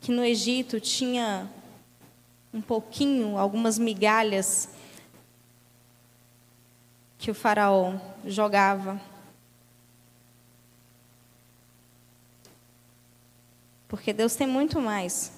que 0.00 0.12
no 0.12 0.24
Egito 0.24 0.80
tinha 0.80 1.50
um 2.54 2.60
pouquinho, 2.60 3.36
algumas 3.36 3.78
migalhas 3.78 4.70
que 7.18 7.30
o 7.30 7.34
faraó 7.34 7.94
jogava 8.24 9.00
Porque 13.88 14.12
Deus 14.12 14.36
tem 14.36 14.46
muito 14.46 14.80
mais. 14.80 15.32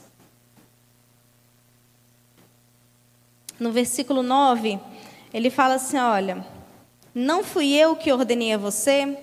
No 3.58 3.70
versículo 3.70 4.22
9, 4.22 4.80
ele 5.32 5.50
fala 5.50 5.74
assim: 5.74 5.98
Olha, 5.98 6.44
não 7.14 7.44
fui 7.44 7.72
eu 7.72 7.94
que 7.94 8.12
ordenei 8.12 8.52
a 8.54 8.58
você? 8.58 9.16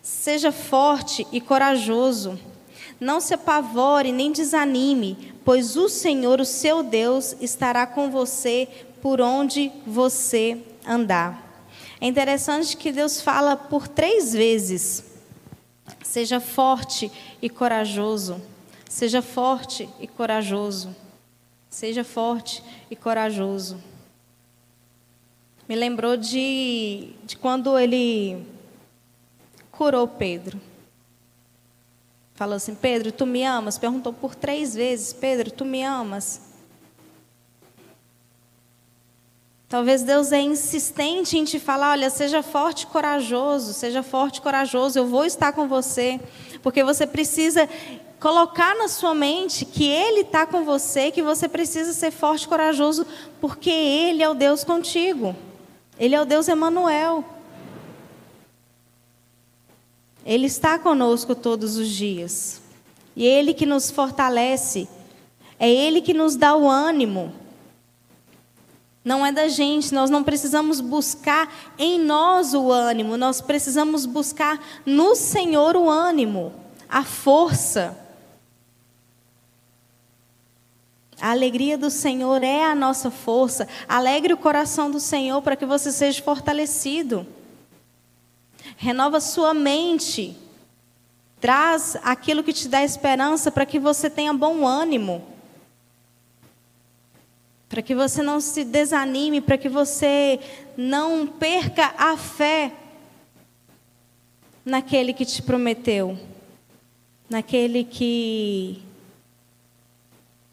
Seja 0.00 0.50
forte 0.50 1.26
e 1.30 1.40
corajoso. 1.40 2.38
Não 2.98 3.20
se 3.20 3.34
apavore 3.34 4.10
nem 4.10 4.32
desanime, 4.32 5.34
pois 5.44 5.76
o 5.76 5.88
Senhor, 5.88 6.40
o 6.40 6.46
seu 6.46 6.82
Deus, 6.82 7.36
estará 7.40 7.86
com 7.86 8.10
você 8.10 8.68
por 9.02 9.20
onde 9.20 9.70
você 9.86 10.58
andar. 10.86 11.60
É 12.00 12.06
interessante 12.06 12.76
que 12.76 12.90
Deus 12.90 13.20
fala 13.20 13.54
por 13.54 13.86
três 13.86 14.32
vezes 14.32 15.15
Seja 16.16 16.40
forte 16.40 17.12
e 17.42 17.50
corajoso. 17.50 18.40
Seja 18.88 19.20
forte 19.20 19.86
e 20.00 20.06
corajoso. 20.06 20.96
Seja 21.68 22.02
forte 22.02 22.64
e 22.90 22.96
corajoso. 22.96 23.78
Me 25.68 25.76
lembrou 25.76 26.16
de, 26.16 27.10
de 27.22 27.36
quando 27.36 27.78
ele 27.78 28.46
curou 29.70 30.08
Pedro. 30.08 30.58
Falou 32.34 32.54
assim: 32.54 32.74
Pedro, 32.74 33.12
tu 33.12 33.26
me 33.26 33.44
amas? 33.44 33.76
Perguntou 33.76 34.14
por 34.14 34.34
três 34.34 34.74
vezes: 34.74 35.12
Pedro, 35.12 35.50
tu 35.50 35.66
me 35.66 35.82
amas? 35.82 36.45
Talvez 39.68 40.04
Deus 40.04 40.30
é 40.30 40.40
insistente 40.40 41.36
em 41.36 41.44
te 41.44 41.58
falar: 41.58 41.92
olha, 41.92 42.08
seja 42.08 42.42
forte 42.42 42.82
e 42.82 42.86
corajoso, 42.86 43.72
seja 43.72 44.02
forte 44.02 44.36
e 44.36 44.40
corajoso, 44.40 44.98
eu 44.98 45.06
vou 45.06 45.24
estar 45.24 45.52
com 45.52 45.66
você, 45.66 46.20
porque 46.62 46.84
você 46.84 47.06
precisa 47.06 47.68
colocar 48.20 48.76
na 48.76 48.86
sua 48.86 49.12
mente 49.12 49.64
que 49.64 49.84
Ele 49.84 50.20
está 50.20 50.46
com 50.46 50.64
você, 50.64 51.10
que 51.10 51.22
você 51.22 51.48
precisa 51.48 51.92
ser 51.92 52.12
forte 52.12 52.44
e 52.44 52.48
corajoso, 52.48 53.04
porque 53.40 53.70
Ele 53.70 54.22
é 54.22 54.28
o 54.28 54.34
Deus 54.34 54.62
contigo, 54.62 55.34
Ele 55.98 56.14
é 56.14 56.20
o 56.20 56.24
Deus 56.24 56.46
Emanuel. 56.46 57.24
Ele 60.24 60.46
está 60.46 60.76
conosco 60.78 61.34
todos 61.34 61.76
os 61.76 61.88
dias, 61.88 62.62
e 63.16 63.26
Ele 63.26 63.52
que 63.52 63.66
nos 63.66 63.90
fortalece, 63.90 64.88
é 65.58 65.68
Ele 65.68 66.00
que 66.00 66.14
nos 66.14 66.36
dá 66.36 66.54
o 66.54 66.68
ânimo 66.68 67.45
não 69.06 69.24
é 69.24 69.30
da 69.30 69.46
gente, 69.46 69.94
nós 69.94 70.10
não 70.10 70.24
precisamos 70.24 70.80
buscar 70.80 71.48
em 71.78 71.96
nós 71.96 72.54
o 72.54 72.72
ânimo, 72.72 73.16
nós 73.16 73.40
precisamos 73.40 74.04
buscar 74.04 74.60
no 74.84 75.14
Senhor 75.14 75.76
o 75.76 75.88
ânimo, 75.88 76.52
a 76.88 77.04
força. 77.04 77.96
A 81.20 81.30
alegria 81.30 81.78
do 81.78 81.88
Senhor 81.88 82.42
é 82.42 82.64
a 82.64 82.74
nossa 82.74 83.08
força. 83.08 83.68
Alegre 83.88 84.32
o 84.32 84.36
coração 84.36 84.90
do 84.90 84.98
Senhor 84.98 85.40
para 85.40 85.54
que 85.54 85.64
você 85.64 85.92
seja 85.92 86.20
fortalecido. 86.20 87.24
Renova 88.76 89.20
sua 89.20 89.54
mente. 89.54 90.36
Traz 91.40 91.96
aquilo 92.02 92.42
que 92.42 92.52
te 92.52 92.66
dá 92.66 92.82
esperança 92.82 93.52
para 93.52 93.64
que 93.64 93.78
você 93.78 94.10
tenha 94.10 94.34
bom 94.34 94.66
ânimo 94.66 95.35
para 97.68 97.82
que 97.82 97.94
você 97.94 98.22
não 98.22 98.40
se 98.40 98.64
desanime, 98.64 99.40
para 99.40 99.58
que 99.58 99.68
você 99.68 100.40
não 100.76 101.26
perca 101.26 101.94
a 101.98 102.16
fé 102.16 102.72
naquele 104.64 105.12
que 105.12 105.24
te 105.24 105.42
prometeu, 105.42 106.18
naquele 107.28 107.84
que 107.84 108.82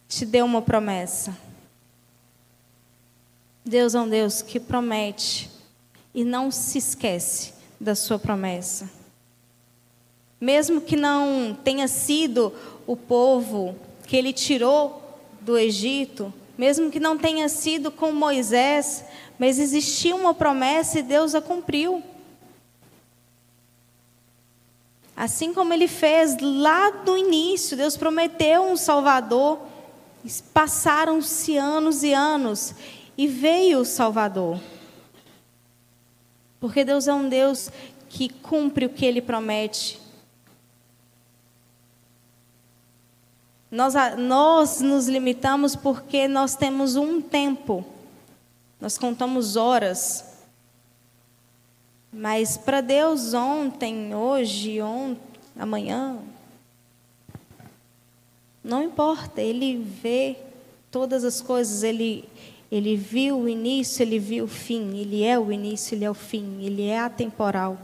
te 0.08 0.26
deu 0.26 0.45
uma 0.45 0.62
promessa. 0.62 1.38
Deus 3.65 3.95
é 3.95 3.99
um 3.99 4.10
Deus 4.10 4.41
que 4.41 4.60
promete 4.60 5.49
e 6.13 6.23
não 6.23 6.52
se 6.52 6.78
esquece 6.78 7.54
da 7.80 7.95
sua 7.95 8.19
promessa. 8.19 8.89
Mesmo 10.39 10.82
que 10.82 10.95
não 10.95 11.58
tenha 11.63 11.88
sido 11.88 12.54
o 12.86 12.97
povo 12.97 13.76
que 14.06 14.17
ele 14.17 14.34
tirou 14.34 15.02
do 15.39 15.58
Egito, 15.58 16.34
mesmo 16.57 16.91
que 16.91 16.99
não 16.99 17.17
tenha 17.17 17.49
sido 17.49 17.91
com 17.91 18.12
Moisés, 18.12 19.04
mas 19.39 19.60
existia 19.60 20.15
uma 20.15 20.33
promessa 20.33 20.99
e 20.99 21.04
Deus 21.04 21.33
a 21.33 21.41
cumpriu. 21.41 22.04
Assim 25.15 25.54
como 25.54 25.73
ele 25.73 25.87
fez 25.87 26.37
lá 26.39 26.89
do 26.89 27.17
início, 27.17 27.77
Deus 27.77 27.95
prometeu 27.95 28.63
um 28.63 28.75
Salvador, 28.75 29.60
passaram-se 30.54 31.56
anos 31.58 32.04
e 32.04 32.13
anos 32.13 32.73
e 33.17 33.27
veio 33.27 33.79
o 33.79 33.85
Salvador. 33.85 34.60
Porque 36.60 36.83
Deus 36.83 37.08
é 37.08 37.13
um 37.13 37.29
Deus 37.29 37.69
que 38.10 38.29
cumpre 38.29 38.85
o 38.85 38.89
que 38.89 39.06
ele 39.06 39.21
promete. 39.21 40.02
Nós, 43.74 43.96
nós 44.19 44.82
nos 44.82 45.08
limitamos 45.08 45.76
porque 45.76 46.28
nós 46.28 46.56
temos 46.56 46.96
um 46.96 47.19
tempo, 47.19 47.84
nós 48.80 49.00
contamos 49.00 49.56
horas. 49.56 50.24
Mas 52.12 52.56
para 52.56 52.82
Deus, 52.82 53.34
ontem, 53.34 54.13
hoje, 54.13 54.80
ontem, 54.80 55.40
amanhã, 55.58 56.19
não 58.63 58.84
importa, 58.84 59.42
Ele 59.42 59.80
vê 59.80 60.38
todas 60.92 61.24
as 61.24 61.42
coisas, 61.42 61.82
Ele, 61.82 62.30
Ele 62.71 62.96
viu 62.96 63.40
o 63.40 63.50
início, 63.50 64.04
ele 64.04 64.19
viu 64.19 64.46
o 64.46 64.48
fim. 64.48 65.00
Ele 65.00 65.24
é 65.24 65.40
o 65.40 65.52
início, 65.52 65.96
ele 65.96 66.06
é 66.06 66.12
o 66.12 66.13
fim. 66.13 66.62
Ele 66.62 66.86
é 66.86 67.00
atemporal. 67.00 67.80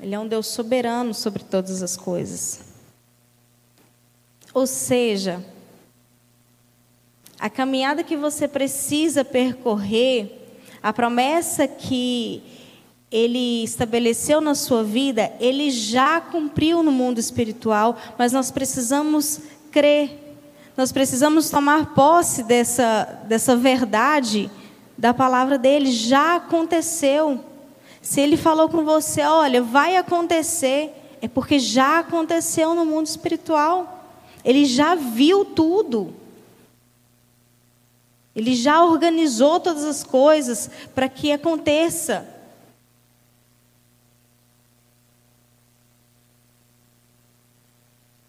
Ele 0.00 0.12
é 0.12 0.18
um 0.18 0.26
Deus 0.26 0.48
soberano 0.48 1.14
sobre 1.14 1.44
todas 1.44 1.84
as 1.84 1.96
coisas. 1.96 2.73
Ou 4.54 4.66
seja, 4.66 5.44
a 7.38 7.50
caminhada 7.50 8.02
que 8.02 8.16
você 8.16 8.48
precisa 8.48 9.24
percorrer, 9.24 10.48
a 10.82 10.92
promessa 10.92 11.68
que 11.68 12.42
ele 13.10 13.62
estabeleceu 13.64 14.40
na 14.40 14.54
sua 14.54 14.82
vida, 14.82 15.32
ele 15.38 15.70
já 15.70 16.20
cumpriu 16.20 16.82
no 16.82 16.90
mundo 16.90 17.18
espiritual, 17.18 17.98
mas 18.16 18.32
nós 18.32 18.50
precisamos 18.50 19.40
crer 19.70 20.24
nós 20.76 20.90
precisamos 20.90 21.50
tomar 21.50 21.94
posse 21.94 22.42
dessa, 22.42 23.20
dessa 23.28 23.54
verdade 23.54 24.50
da 24.98 25.14
palavra 25.14 25.56
dele. 25.56 25.90
Já 25.90 26.36
aconteceu. 26.36 27.38
Se 28.02 28.20
ele 28.20 28.36
falou 28.36 28.68
com 28.68 28.84
você, 28.84 29.22
olha, 29.22 29.62
vai 29.62 29.96
acontecer, 29.96 30.92
é 31.22 31.28
porque 31.28 31.60
já 31.60 32.00
aconteceu 32.00 32.74
no 32.74 32.84
mundo 32.84 33.06
espiritual. 33.06 33.93
Ele 34.44 34.64
já 34.64 34.94
viu 34.94 35.44
tudo. 35.44 36.14
Ele 38.34 38.54
já 38.54 38.84
organizou 38.84 39.60
todas 39.60 39.84
as 39.84 40.02
coisas 40.02 40.68
para 40.94 41.08
que 41.08 41.32
aconteça. 41.32 42.28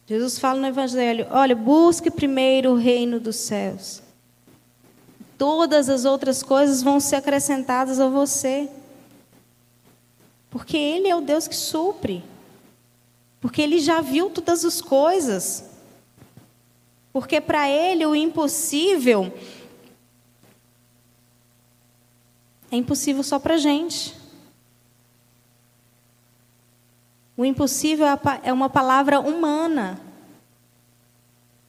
Jesus 0.07 0.37
fala 0.37 0.59
no 0.59 0.67
Evangelho: 0.67 1.27
olha, 1.31 1.55
busque 1.55 2.11
primeiro 2.11 2.71
o 2.71 2.75
reino 2.75 3.19
dos 3.19 3.37
céus. 3.37 4.03
Todas 5.37 5.89
as 5.89 6.05
outras 6.05 6.41
coisas 6.43 6.81
vão 6.81 6.99
ser 6.99 7.17
acrescentadas 7.17 7.99
a 7.99 8.07
você. 8.07 8.69
Porque 10.49 10.77
Ele 10.77 11.09
é 11.09 11.15
o 11.15 11.21
Deus 11.21 11.47
que 11.47 11.55
supre. 11.55 12.23
Porque 13.41 13.61
Ele 13.61 13.79
já 13.79 13.99
viu 13.99 14.29
todas 14.29 14.63
as 14.63 14.79
coisas. 14.79 15.74
Porque 17.15 17.39
para 17.39 17.69
Ele 17.69 18.05
o 18.05 18.13
impossível 18.13 19.33
é 22.69 22.75
impossível 22.75 23.23
só 23.23 23.39
para 23.39 23.53
a 23.53 23.57
gente. 23.57 24.13
O 27.37 27.45
impossível 27.45 28.05
é, 28.05 28.19
é 28.43 28.51
uma 28.51 28.69
palavra 28.69 29.21
humana. 29.21 29.97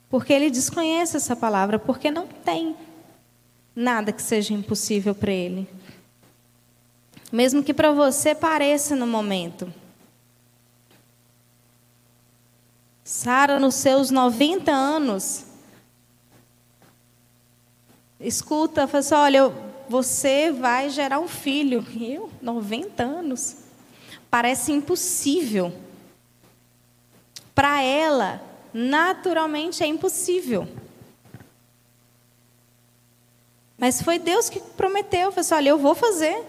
Porque 0.09 0.33
ele 0.33 0.51
desconhece 0.51 1.15
essa 1.15 1.33
palavra, 1.33 1.79
porque 1.79 2.11
não 2.11 2.27
tem 2.27 2.75
nada 3.73 4.11
que 4.11 4.21
seja 4.21 4.53
impossível 4.53 5.15
para 5.15 5.31
ele. 5.31 5.65
Mesmo 7.31 7.63
que 7.63 7.73
para 7.73 7.93
você 7.93 8.35
pareça 8.35 8.97
no 8.97 9.07
momento. 9.07 9.73
Sara, 13.07 13.57
nos 13.57 13.75
seus 13.75 14.11
90 14.11 14.69
anos, 14.69 15.45
escuta, 18.19 18.85
fala 18.85 18.99
assim: 18.99 19.15
olha, 19.15 19.53
você 19.87 20.51
vai 20.51 20.89
gerar 20.89 21.17
um 21.21 21.27
filho. 21.29 21.87
Eu, 21.97 22.29
90 22.41 23.01
anos 23.01 23.55
parece 24.29 24.73
impossível. 24.73 25.73
Para 27.55 27.81
ela, 27.81 28.41
naturalmente 28.73 29.81
é 29.81 29.87
impossível. 29.87 30.67
Mas 33.77 34.01
foi 34.01 34.19
Deus 34.19 34.49
que 34.49 34.59
prometeu, 34.59 35.31
falou 35.31 35.39
assim, 35.39 35.53
olha, 35.55 35.69
eu 35.69 35.77
vou 35.77 35.95
fazer. 35.95 36.43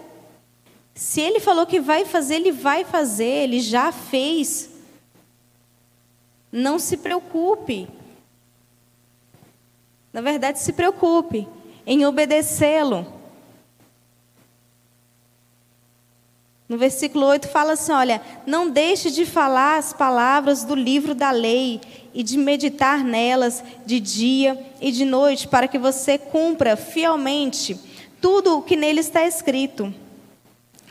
Se 0.93 1.21
ele 1.21 1.39
falou 1.39 1.65
que 1.65 1.79
vai 1.79 2.03
fazer, 2.03 2.35
ele 2.35 2.51
vai 2.51 2.83
fazer, 2.83 3.23
ele 3.23 3.61
já 3.61 3.93
fez. 3.93 4.68
Não 6.51 6.79
se 6.79 6.97
preocupe. 6.97 7.87
Na 10.11 10.21
verdade, 10.21 10.59
se 10.59 10.73
preocupe 10.73 11.47
em 11.85 12.05
obedecê-lo. 12.05 13.19
No 16.67 16.77
versículo 16.77 17.25
8 17.25 17.47
fala 17.49 17.73
assim: 17.73 17.91
olha, 17.91 18.21
não 18.45 18.69
deixe 18.69 19.09
de 19.09 19.25
falar 19.25 19.77
as 19.77 19.91
palavras 19.91 20.63
do 20.63 20.75
livro 20.75 21.15
da 21.15 21.31
lei 21.31 21.81
e 22.13 22.21
de 22.21 22.37
meditar 22.37 23.03
nelas 23.03 23.63
de 23.85 23.99
dia 23.99 24.59
e 24.79 24.91
de 24.91 25.03
noite, 25.03 25.47
para 25.47 25.67
que 25.67 25.79
você 25.79 26.17
cumpra 26.17 26.75
fielmente 26.75 27.79
tudo 28.21 28.57
o 28.57 28.61
que 28.61 28.75
nele 28.75 28.99
está 28.99 29.25
escrito. 29.25 29.93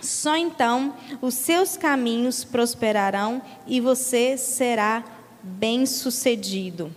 Só 0.01 0.37
então 0.37 0.95
os 1.21 1.35
seus 1.35 1.77
caminhos 1.77 2.45
prosperarão 2.45 3.43
e 3.67 3.81
você 3.81 4.37
será 4.37 5.05
bem-sucedido. 5.43 6.95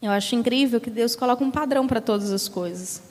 Eu 0.00 0.10
acho 0.10 0.34
incrível 0.34 0.80
que 0.80 0.90
Deus 0.90 1.16
coloca 1.16 1.42
um 1.42 1.50
padrão 1.50 1.86
para 1.86 2.00
todas 2.00 2.30
as 2.30 2.48
coisas. 2.48 3.02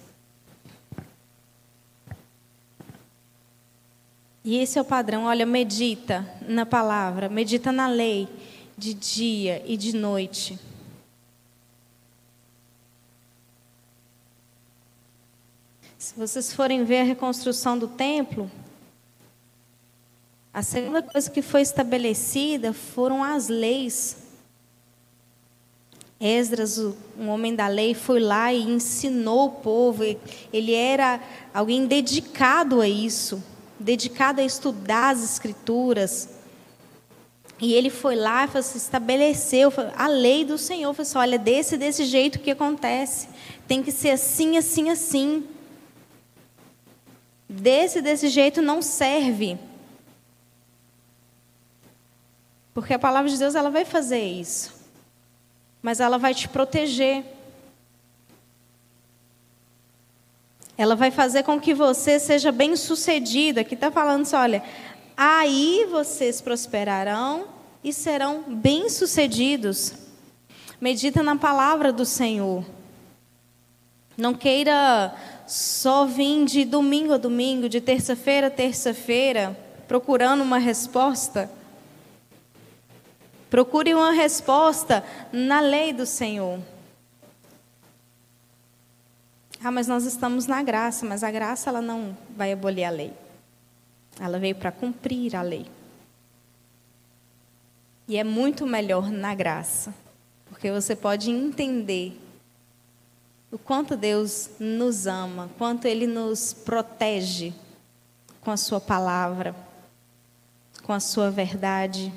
E 4.43 4.57
esse 4.57 4.77
é 4.77 4.81
o 4.81 4.85
padrão. 4.85 5.25
Olha, 5.25 5.45
medita 5.45 6.25
na 6.47 6.65
palavra, 6.65 7.27
medita 7.27 7.71
na 7.71 7.87
lei, 7.87 8.29
de 8.77 8.93
dia 8.93 9.63
e 9.65 9.75
de 9.75 9.95
noite. 9.95 10.59
Se 15.97 16.15
vocês 16.15 16.53
forem 16.53 16.83
ver 16.83 16.99
a 16.99 17.03
reconstrução 17.03 17.77
do 17.77 17.87
templo, 17.87 18.49
a 20.55 20.63
segunda 20.63 21.03
coisa 21.03 21.29
que 21.29 21.41
foi 21.41 21.61
estabelecida 21.61 22.73
foram 22.73 23.23
as 23.23 23.47
leis. 23.47 24.17
Esdras, 26.19 26.79
um 27.19 27.27
homem 27.27 27.53
da 27.53 27.67
lei, 27.67 27.93
foi 27.93 28.19
lá 28.19 28.51
e 28.51 28.63
ensinou 28.63 29.47
o 29.47 29.51
povo. 29.51 30.03
Ele 30.51 30.73
era 30.73 31.19
alguém 31.53 31.85
dedicado 31.85 32.81
a 32.81 32.87
isso 32.87 33.43
dedicado 33.79 34.41
a 34.41 34.43
estudar 34.43 35.09
as 35.09 35.23
escrituras. 35.23 36.29
E 37.59 37.73
ele 37.73 37.89
foi 37.89 38.15
lá 38.15 38.49
e 38.53 38.57
assim, 38.57 38.77
estabeleceu 38.77 39.71
a 39.95 40.07
lei 40.07 40.43
do 40.43 40.57
Senhor. 40.57 40.93
Falou 40.93 41.07
assim, 41.07 41.17
olha, 41.17 41.39
desse 41.39 41.77
desse 41.77 42.05
jeito 42.05 42.39
que 42.39 42.51
acontece. 42.51 43.29
Tem 43.67 43.81
que 43.81 43.91
ser 43.91 44.11
assim, 44.11 44.57
assim, 44.57 44.89
assim. 44.89 45.45
Desse 47.47 48.01
desse 48.01 48.27
jeito 48.27 48.61
não 48.61 48.81
serve. 48.81 49.57
Porque 52.75 52.93
a 52.93 52.99
palavra 52.99 53.31
de 53.31 53.39
Deus 53.39 53.55
ela 53.55 53.69
vai 53.69 53.85
fazer 53.85 54.21
isso. 54.21 54.73
Mas 55.81 56.01
ela 56.01 56.17
vai 56.17 56.33
te 56.33 56.49
proteger. 56.49 57.23
Ela 60.77 60.93
vai 60.93 61.09
fazer 61.09 61.43
com 61.43 61.57
que 61.57 61.73
você 61.73 62.19
seja 62.19 62.51
bem 62.51 62.75
sucedido. 62.75 63.61
Aqui 63.61 63.75
está 63.75 63.89
falando 63.89 64.23
assim, 64.23 64.35
olha, 64.35 64.63
aí 65.15 65.87
vocês 65.89 66.41
prosperarão 66.41 67.47
e 67.81 67.93
serão 67.93 68.43
bem 68.45 68.89
sucedidos. 68.89 69.93
Medita 70.81 71.23
na 71.23 71.37
palavra 71.37 71.93
do 71.93 72.03
Senhor. 72.03 72.65
Não 74.17 74.33
queira 74.33 75.15
só 75.47 76.05
vir 76.05 76.43
de 76.43 76.65
domingo 76.65 77.13
a 77.13 77.17
domingo, 77.17 77.69
de 77.69 77.79
terça-feira 77.79 78.47
a 78.47 78.51
terça-feira, 78.51 79.57
procurando 79.87 80.43
uma 80.43 80.57
resposta. 80.57 81.49
Procure 83.49 83.93
uma 83.93 84.11
resposta 84.11 85.03
na 85.31 85.59
lei 85.59 85.93
do 85.93 86.05
Senhor. 86.05 86.59
Ah, 89.63 89.71
mas 89.71 89.87
nós 89.87 90.05
estamos 90.05 90.45
na 90.45 90.61
graça, 90.61 91.05
mas 91.05 91.23
a 91.23 91.31
graça 91.31 91.69
ela 91.69 91.81
não 91.81 92.15
vai 92.35 92.51
abolir 92.51 92.83
a 92.83 92.89
lei. 92.89 93.13
Ela 94.19 94.37
veio 94.37 94.55
para 94.55 94.71
cumprir 94.71 95.35
a 95.35 95.41
lei. 95.41 95.65
E 98.07 98.17
é 98.17 98.23
muito 98.23 98.67
melhor 98.67 99.09
na 99.09 99.33
graça, 99.33 99.93
porque 100.45 100.71
você 100.71 100.95
pode 100.95 101.31
entender 101.31 102.21
o 103.51 103.57
quanto 103.57 103.97
Deus 103.97 104.51
nos 104.59 105.07
ama, 105.07 105.49
quanto 105.57 105.87
Ele 105.87 106.05
nos 106.05 106.53
protege 106.53 107.53
com 108.41 108.51
a 108.51 108.57
Sua 108.57 108.79
palavra, 108.79 109.55
com 110.83 110.93
a 110.93 110.99
Sua 110.99 111.31
verdade. 111.31 112.13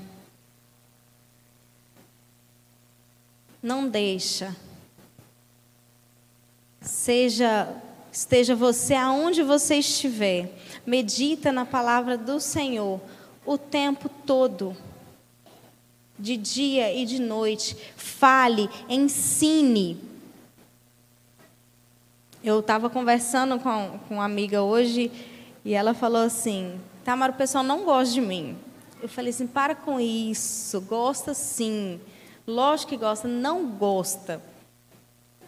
Não 3.63 3.89
deixa 3.89 4.55
Seja 6.81 7.69
esteja 8.11 8.55
você 8.57 8.95
aonde 8.95 9.43
você 9.43 9.77
estiver, 9.77 10.53
medita 10.87 11.53
na 11.53 11.65
palavra 11.65 12.17
do 12.17 12.41
Senhor 12.41 13.01
o 13.45 13.57
tempo 13.57 14.09
todo. 14.09 14.77
de 16.19 16.37
dia 16.37 16.93
e 16.93 17.07
de 17.07 17.21
noite. 17.21 17.77
Fale, 17.95 18.69
ensine. 18.89 20.03
Eu 22.43 22.59
estava 22.59 22.91
conversando 22.91 23.59
com, 23.61 24.01
com 24.09 24.15
uma 24.15 24.25
amiga 24.25 24.63
hoje 24.63 25.13
e 25.65 25.75
ela 25.75 25.95
falou 25.95 26.23
assim: 26.23 26.81
Tamara, 27.05 27.33
o 27.33 27.37
pessoal 27.37 27.63
não 27.63 27.85
gosta 27.85 28.15
de 28.15 28.21
mim. 28.21 28.57
Eu 29.01 29.09
falei 29.09 29.31
assim: 29.31 29.47
para 29.47 29.77
com 29.77 30.01
isso, 30.01 30.81
gosta 30.81 31.35
sim. 31.35 32.01
Lógico 32.49 32.89
que 32.89 32.97
gosta, 32.97 33.29
não 33.29 33.67
gosta. 33.67 34.41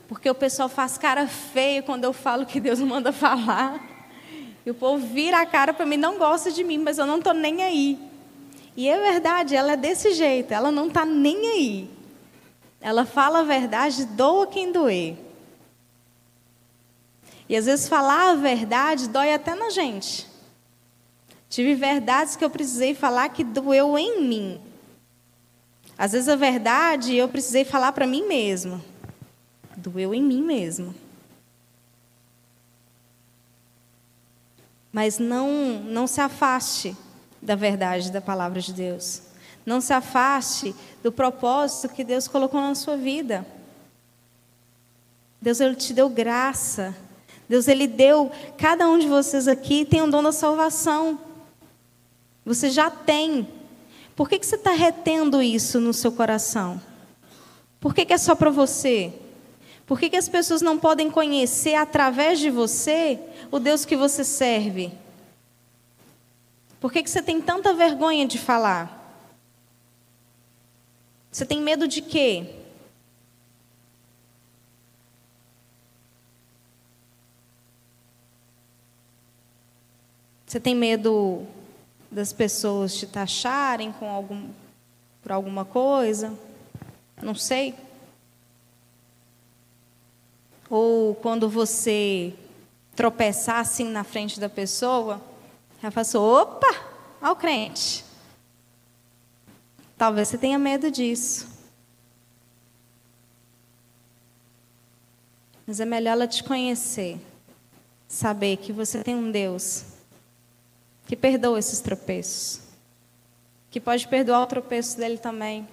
Porque 0.06 0.28
o 0.28 0.34
pessoal 0.34 0.68
faz 0.68 0.98
cara 0.98 1.26
feia 1.26 1.82
quando 1.82 2.04
eu 2.04 2.12
falo 2.12 2.44
que 2.44 2.60
Deus 2.60 2.78
manda 2.84 3.10
falar. 3.10 3.82
E 4.66 4.70
o 4.70 4.74
povo 4.74 5.06
vira 5.06 5.40
a 5.40 5.46
cara 5.46 5.72
para 5.72 5.86
mim, 5.86 5.96
não 5.96 6.18
gosta 6.18 6.52
de 6.52 6.62
mim, 6.62 6.76
mas 6.76 6.98
eu 6.98 7.06
não 7.06 7.16
estou 7.16 7.32
nem 7.32 7.62
aí. 7.62 7.98
E 8.76 8.86
é 8.86 8.98
verdade, 8.98 9.56
ela 9.56 9.72
é 9.72 9.76
desse 9.78 10.12
jeito, 10.12 10.52
ela 10.52 10.70
não 10.70 10.88
está 10.88 11.06
nem 11.06 11.48
aí. 11.48 11.90
Ela 12.82 13.06
fala 13.06 13.38
a 13.38 13.44
verdade, 13.44 14.04
doa 14.04 14.46
quem 14.46 14.70
doer. 14.70 15.16
E 17.48 17.56
às 17.56 17.64
vezes 17.64 17.88
falar 17.88 18.32
a 18.32 18.34
verdade 18.34 19.08
dói 19.08 19.32
até 19.32 19.54
na 19.54 19.70
gente. 19.70 20.26
Tive 21.48 21.74
verdades 21.74 22.36
que 22.36 22.44
eu 22.44 22.50
precisei 22.50 22.94
falar 22.94 23.30
que 23.30 23.42
doeu 23.42 23.96
em 23.96 24.20
mim. 24.20 24.69
Às 26.00 26.12
vezes 26.12 26.30
a 26.30 26.34
verdade 26.34 27.14
eu 27.14 27.28
precisei 27.28 27.62
falar 27.62 27.92
para 27.92 28.06
mim 28.06 28.26
mesma. 28.26 28.80
Doeu 29.76 30.14
em 30.14 30.22
mim 30.22 30.40
mesmo. 30.42 30.94
Mas 34.90 35.18
não, 35.18 35.50
não 35.84 36.06
se 36.06 36.22
afaste 36.22 36.96
da 37.42 37.54
verdade 37.54 38.10
da 38.10 38.18
palavra 38.18 38.62
de 38.62 38.72
Deus. 38.72 39.20
Não 39.66 39.78
se 39.78 39.92
afaste 39.92 40.74
do 41.02 41.12
propósito 41.12 41.94
que 41.94 42.02
Deus 42.02 42.26
colocou 42.26 42.62
na 42.62 42.74
sua 42.74 42.96
vida. 42.96 43.46
Deus 45.38 45.60
ele 45.60 45.74
te 45.74 45.92
deu 45.92 46.08
graça. 46.08 46.96
Deus 47.46 47.68
ele 47.68 47.86
deu 47.86 48.32
cada 48.56 48.88
um 48.88 48.98
de 48.98 49.06
vocês 49.06 49.46
aqui 49.46 49.84
tem 49.84 50.00
um 50.00 50.08
dom 50.08 50.22
da 50.22 50.32
salvação. 50.32 51.20
Você 52.46 52.70
já 52.70 52.90
tem. 52.90 53.59
Por 54.20 54.28
que, 54.28 54.38
que 54.38 54.44
você 54.44 54.56
está 54.56 54.72
retendo 54.72 55.40
isso 55.40 55.80
no 55.80 55.94
seu 55.94 56.12
coração? 56.12 56.78
Por 57.80 57.94
que, 57.94 58.04
que 58.04 58.12
é 58.12 58.18
só 58.18 58.34
para 58.34 58.50
você? 58.50 59.14
Por 59.86 59.98
que, 59.98 60.10
que 60.10 60.16
as 60.18 60.28
pessoas 60.28 60.60
não 60.60 60.78
podem 60.78 61.10
conhecer 61.10 61.74
através 61.74 62.38
de 62.38 62.50
você 62.50 63.18
o 63.50 63.58
Deus 63.58 63.86
que 63.86 63.96
você 63.96 64.22
serve? 64.22 64.92
Por 66.78 66.92
que, 66.92 67.02
que 67.02 67.08
você 67.08 67.22
tem 67.22 67.40
tanta 67.40 67.72
vergonha 67.72 68.26
de 68.26 68.38
falar? 68.38 69.10
Você 71.32 71.46
tem 71.46 71.58
medo 71.58 71.88
de 71.88 72.02
quê? 72.02 72.56
Você 80.44 80.60
tem 80.60 80.74
medo 80.74 81.46
das 82.10 82.32
pessoas 82.32 82.94
te 82.94 83.06
taxarem 83.06 83.92
com 83.92 84.10
algum, 84.10 84.48
por 85.22 85.30
alguma 85.30 85.64
coisa? 85.64 86.36
Não 87.22 87.34
sei. 87.34 87.74
Ou 90.68 91.14
quando 91.14 91.48
você 91.48 92.34
tropeçar 92.96 93.60
assim 93.60 93.84
na 93.84 94.04
frente 94.04 94.40
da 94.40 94.48
pessoa, 94.48 95.20
ela 95.82 95.90
fala 95.90 96.02
assim, 96.02 96.18
opa, 96.18 96.74
olha 97.22 97.32
o 97.32 97.36
crente. 97.36 98.04
Talvez 99.96 100.28
você 100.28 100.38
tenha 100.38 100.58
medo 100.58 100.90
disso. 100.90 101.48
Mas 105.66 105.78
é 105.78 105.84
melhor 105.84 106.12
ela 106.12 106.26
te 106.26 106.42
conhecer. 106.42 107.20
Saber 108.08 108.56
que 108.56 108.72
você 108.72 109.04
tem 109.04 109.14
um 109.14 109.30
Deus 109.30 109.84
que 111.10 111.16
perdoa 111.16 111.58
esses 111.58 111.80
tropeços. 111.80 112.60
Que 113.68 113.80
pode 113.80 114.06
perdoar 114.06 114.42
o 114.42 114.46
tropeço 114.46 114.96
dele 114.96 115.18
também. 115.18 115.66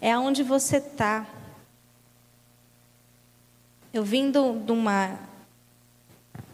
É 0.00 0.10
aonde 0.10 0.42
você 0.42 0.78
está. 0.78 1.24
Eu 3.94 4.02
vim 4.02 4.32
de 4.32 4.72
uma 4.72 5.20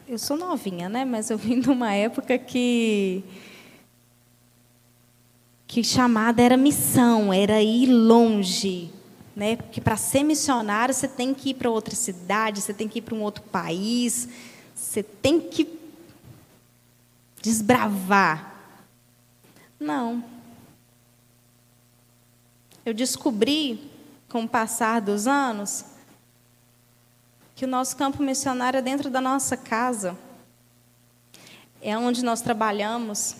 eu 0.07 0.19
sou 0.19 0.37
novinha, 0.37 0.91
né? 0.91 1.07
Mas 1.07 1.31
eu 1.31 1.39
vim 1.39 1.59
de 1.59 1.71
uma 1.71 1.95
época 1.95 2.37
que 2.37 3.25
que 5.67 5.83
chamada 5.83 6.43
era 6.43 6.59
missão, 6.59 7.33
era 7.33 7.63
ir 7.63 7.87
longe, 7.87 8.91
né? 9.35 9.57
Porque 9.57 9.81
para 9.81 9.97
ser 9.97 10.23
missionário 10.23 10.93
você 10.95 11.09
tem 11.09 11.33
que 11.33 11.49
ir 11.49 11.55
para 11.55 11.71
outra 11.71 11.95
cidade, 11.95 12.61
você 12.61 12.75
tem 12.75 12.89
que 12.89 12.99
ir 12.99 13.03
para 13.03 13.15
um 13.15 13.23
outro 13.23 13.43
país, 13.45 14.29
você 14.75 15.03
tem 15.03 15.41
que 15.41 15.83
desbravar. 17.45 18.55
Não. 19.79 20.25
Eu 22.87 22.95
descobri, 22.95 23.93
com 24.31 24.45
o 24.45 24.49
passar 24.49 25.03
dos 25.03 25.27
anos, 25.27 25.85
que 27.55 27.67
o 27.67 27.69
nosso 27.69 27.99
campo 27.99 28.23
missionário 28.23 28.79
é 28.79 28.83
dentro 28.83 29.11
da 29.11 29.21
nossa 29.21 29.59
casa. 29.59 30.17
É 31.83 31.97
onde 31.99 32.25
nós 32.25 32.41
trabalhamos. 32.41 33.37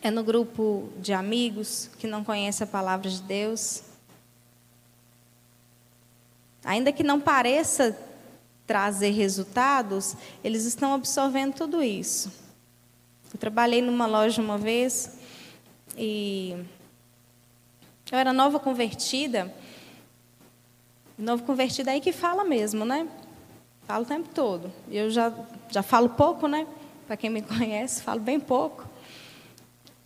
É 0.00 0.10
no 0.10 0.24
grupo 0.24 0.88
de 0.98 1.12
amigos 1.12 1.90
que 1.98 2.06
não 2.06 2.24
conhece 2.24 2.64
a 2.64 2.66
palavra 2.66 3.10
de 3.10 3.20
Deus. 3.20 3.82
Ainda 6.64 6.90
que 6.90 7.02
não 7.02 7.20
pareça 7.20 7.96
trazer 8.66 9.10
resultados, 9.10 10.16
eles 10.42 10.64
estão 10.64 10.94
absorvendo 10.94 11.52
tudo 11.52 11.82
isso. 11.82 12.41
Eu 13.32 13.38
trabalhei 13.38 13.80
numa 13.80 14.06
loja 14.06 14.42
uma 14.42 14.58
vez 14.58 15.18
e 15.96 16.56
eu 18.10 18.18
era 18.18 18.32
nova 18.32 18.60
convertida 18.60 19.52
Novo 21.22 21.44
convertido 21.44 21.88
aí 21.88 22.00
que 22.00 22.10
fala 22.10 22.44
mesmo, 22.44 22.84
né? 22.84 23.06
Falo 23.86 24.02
o 24.02 24.06
tempo 24.06 24.28
todo. 24.34 24.72
Eu 24.90 25.08
já, 25.08 25.32
já 25.70 25.80
falo 25.80 26.08
pouco, 26.08 26.48
né? 26.48 26.66
Para 27.06 27.16
quem 27.16 27.30
me 27.30 27.42
conhece, 27.46 28.02
falo 28.02 28.18
bem 28.18 28.40
pouco. 28.40 28.84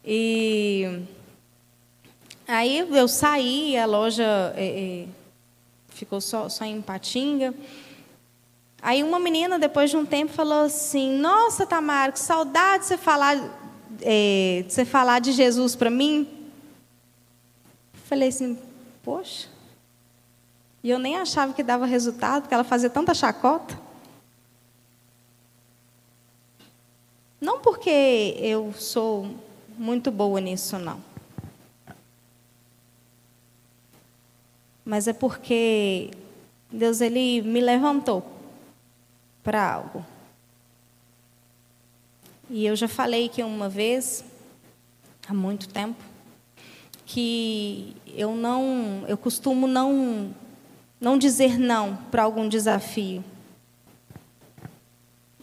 E 0.05 1.03
aí 2.47 2.79
eu 2.79 3.09
saí, 3.09 3.79
a 3.79 3.87
loja 3.87 4.53
é, 4.57 5.05
é, 5.05 5.09
ficou 5.89 6.21
só, 6.21 6.51
só 6.51 6.67
em 6.67 6.83
Patinga. 6.83 7.55
Aí 8.83 9.03
uma 9.03 9.19
menina, 9.19 9.59
depois 9.59 9.91
de 9.91 9.97
um 9.97 10.05
tempo, 10.05 10.33
falou 10.33 10.65
assim: 10.65 11.19
Nossa, 11.19 11.67
Tamara, 11.67 12.13
que 12.13 12.21
saudade 12.21 12.83
de 12.83 12.89
você 12.89 12.97
falar, 12.97 13.37
é, 14.03 14.65
de 14.67 14.73
você 14.73 14.85
falar 14.85 15.21
de 15.21 15.33
Jesus 15.33 15.75
para 15.75 15.91
mim. 15.91 16.29
Falei 18.05 18.29
assim: 18.29 18.59
Poxa, 19.03 19.49
e 20.83 20.91
eu 20.91 20.99
nem 20.99 21.17
achava 21.17 21.53
que 21.53 21.63
dava 21.63 21.87
resultado, 21.87 22.43
porque 22.43 22.55
ela 22.55 22.65
fazia 22.65 22.91
tanta 22.91 23.15
chacota. 23.15 23.77
Não 27.41 27.61
porque 27.61 28.37
eu 28.39 28.73
sou 28.73 29.35
muito 29.77 30.11
boa 30.11 30.41
nisso, 30.41 30.79
não. 30.79 31.03
Mas 34.85 35.09
é 35.09 35.13
porque 35.13 36.11
Deus 36.71 37.01
ele 37.01 37.43
me 37.43 37.61
levantou 37.61 38.36
para 39.47 39.65
algo. 39.65 40.05
E 42.51 42.67
eu 42.67 42.75
já 42.75 42.89
falei 42.89 43.29
que 43.29 43.45
uma 43.45 43.69
vez, 43.69 44.25
há 45.29 45.33
muito 45.33 45.69
tempo, 45.69 46.03
que 47.05 47.97
eu 48.09 48.35
não, 48.35 49.05
eu 49.07 49.17
costumo 49.17 49.69
não 49.69 50.35
não 51.01 51.17
dizer 51.17 51.61
não 51.61 51.95
para 52.11 52.25
algum 52.25 52.49
desafio. 52.49 53.23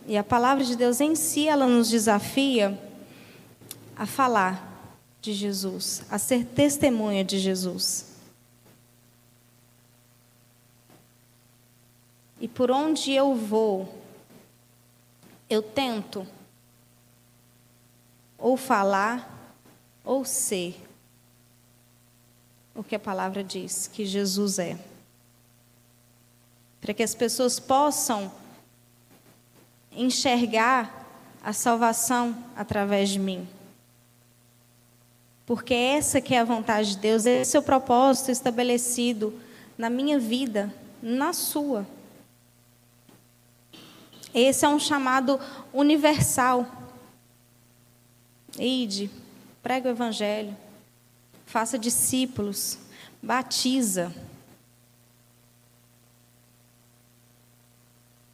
E 0.06 0.18
a 0.18 0.24
palavra 0.24 0.66
de 0.66 0.76
Deus 0.76 1.00
em 1.00 1.16
si, 1.16 1.48
ela 1.48 1.66
nos 1.66 1.90
desafia 1.90 2.78
a 3.96 4.06
falar 4.06 4.92
de 5.22 5.32
Jesus, 5.32 6.04
a 6.10 6.18
ser 6.18 6.44
testemunha 6.44 7.24
de 7.24 7.40
Jesus. 7.40 8.13
E 12.44 12.48
por 12.50 12.70
onde 12.70 13.14
eu 13.14 13.34
vou, 13.34 13.88
eu 15.50 15.64
tento 15.64 16.28
ou 18.38 18.58
falar 18.58 19.56
ou 20.04 20.26
ser 20.26 20.76
o 22.76 22.84
que 22.84 22.96
a 22.96 23.00
palavra 23.00 23.42
diz 23.42 23.88
que 23.88 24.06
Jesus 24.06 24.60
é 24.60 24.78
para 26.82 26.94
que 26.94 27.02
as 27.02 27.16
pessoas 27.16 27.62
possam 27.62 28.30
enxergar 29.94 31.08
a 31.42 31.54
salvação 31.54 32.36
através 32.58 33.08
de 33.08 33.20
mim. 33.20 33.48
Porque 35.46 35.74
essa 35.74 36.20
que 36.20 36.36
é 36.36 36.42
a 36.42 36.44
vontade 36.44 36.90
de 36.90 36.98
Deus, 36.98 37.26
esse 37.26 37.56
é 37.56 37.60
o 37.62 37.64
propósito 37.64 38.32
estabelecido 38.32 39.34
na 39.78 39.90
minha 39.90 40.20
vida, 40.20 40.74
na 41.02 41.32
sua. 41.32 41.88
Esse 44.34 44.66
é 44.66 44.70
um 44.70 44.80
chamado 44.80 45.40
universal. 45.72 46.66
Ide, 48.58 49.10
prega 49.62 49.90
o 49.90 49.92
evangelho, 49.92 50.56
faça 51.46 51.78
discípulos, 51.78 52.80
batiza. 53.22 54.14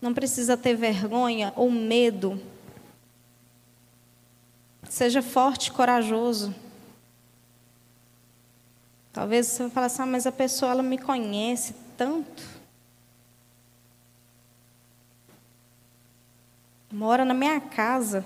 Não 0.01 0.13
precisa 0.13 0.55
ter 0.55 0.75
vergonha 0.75 1.51
ou 1.55 1.69
medo. 1.69 2.41
Seja 4.89 5.21
forte 5.21 5.67
e 5.67 5.71
corajoso. 5.71 6.55
Talvez 9.11 9.47
você 9.47 9.69
falar 9.69 9.87
assim, 9.87 10.01
ah, 10.01 10.05
mas 10.05 10.25
a 10.25 10.31
pessoa 10.31 10.71
ela 10.71 10.83
me 10.83 10.97
conhece 10.97 11.75
tanto. 11.97 12.58
Mora 16.91 17.23
na 17.23 17.33
minha 17.33 17.59
casa. 17.59 18.25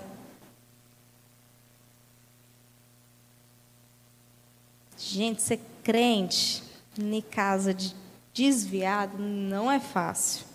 Gente, 4.96 5.42
ser 5.42 5.60
crente 5.82 6.62
em 6.98 7.20
casa 7.20 7.74
de 7.74 7.94
desviado 8.32 9.18
não 9.18 9.70
é 9.70 9.78
fácil. 9.78 10.46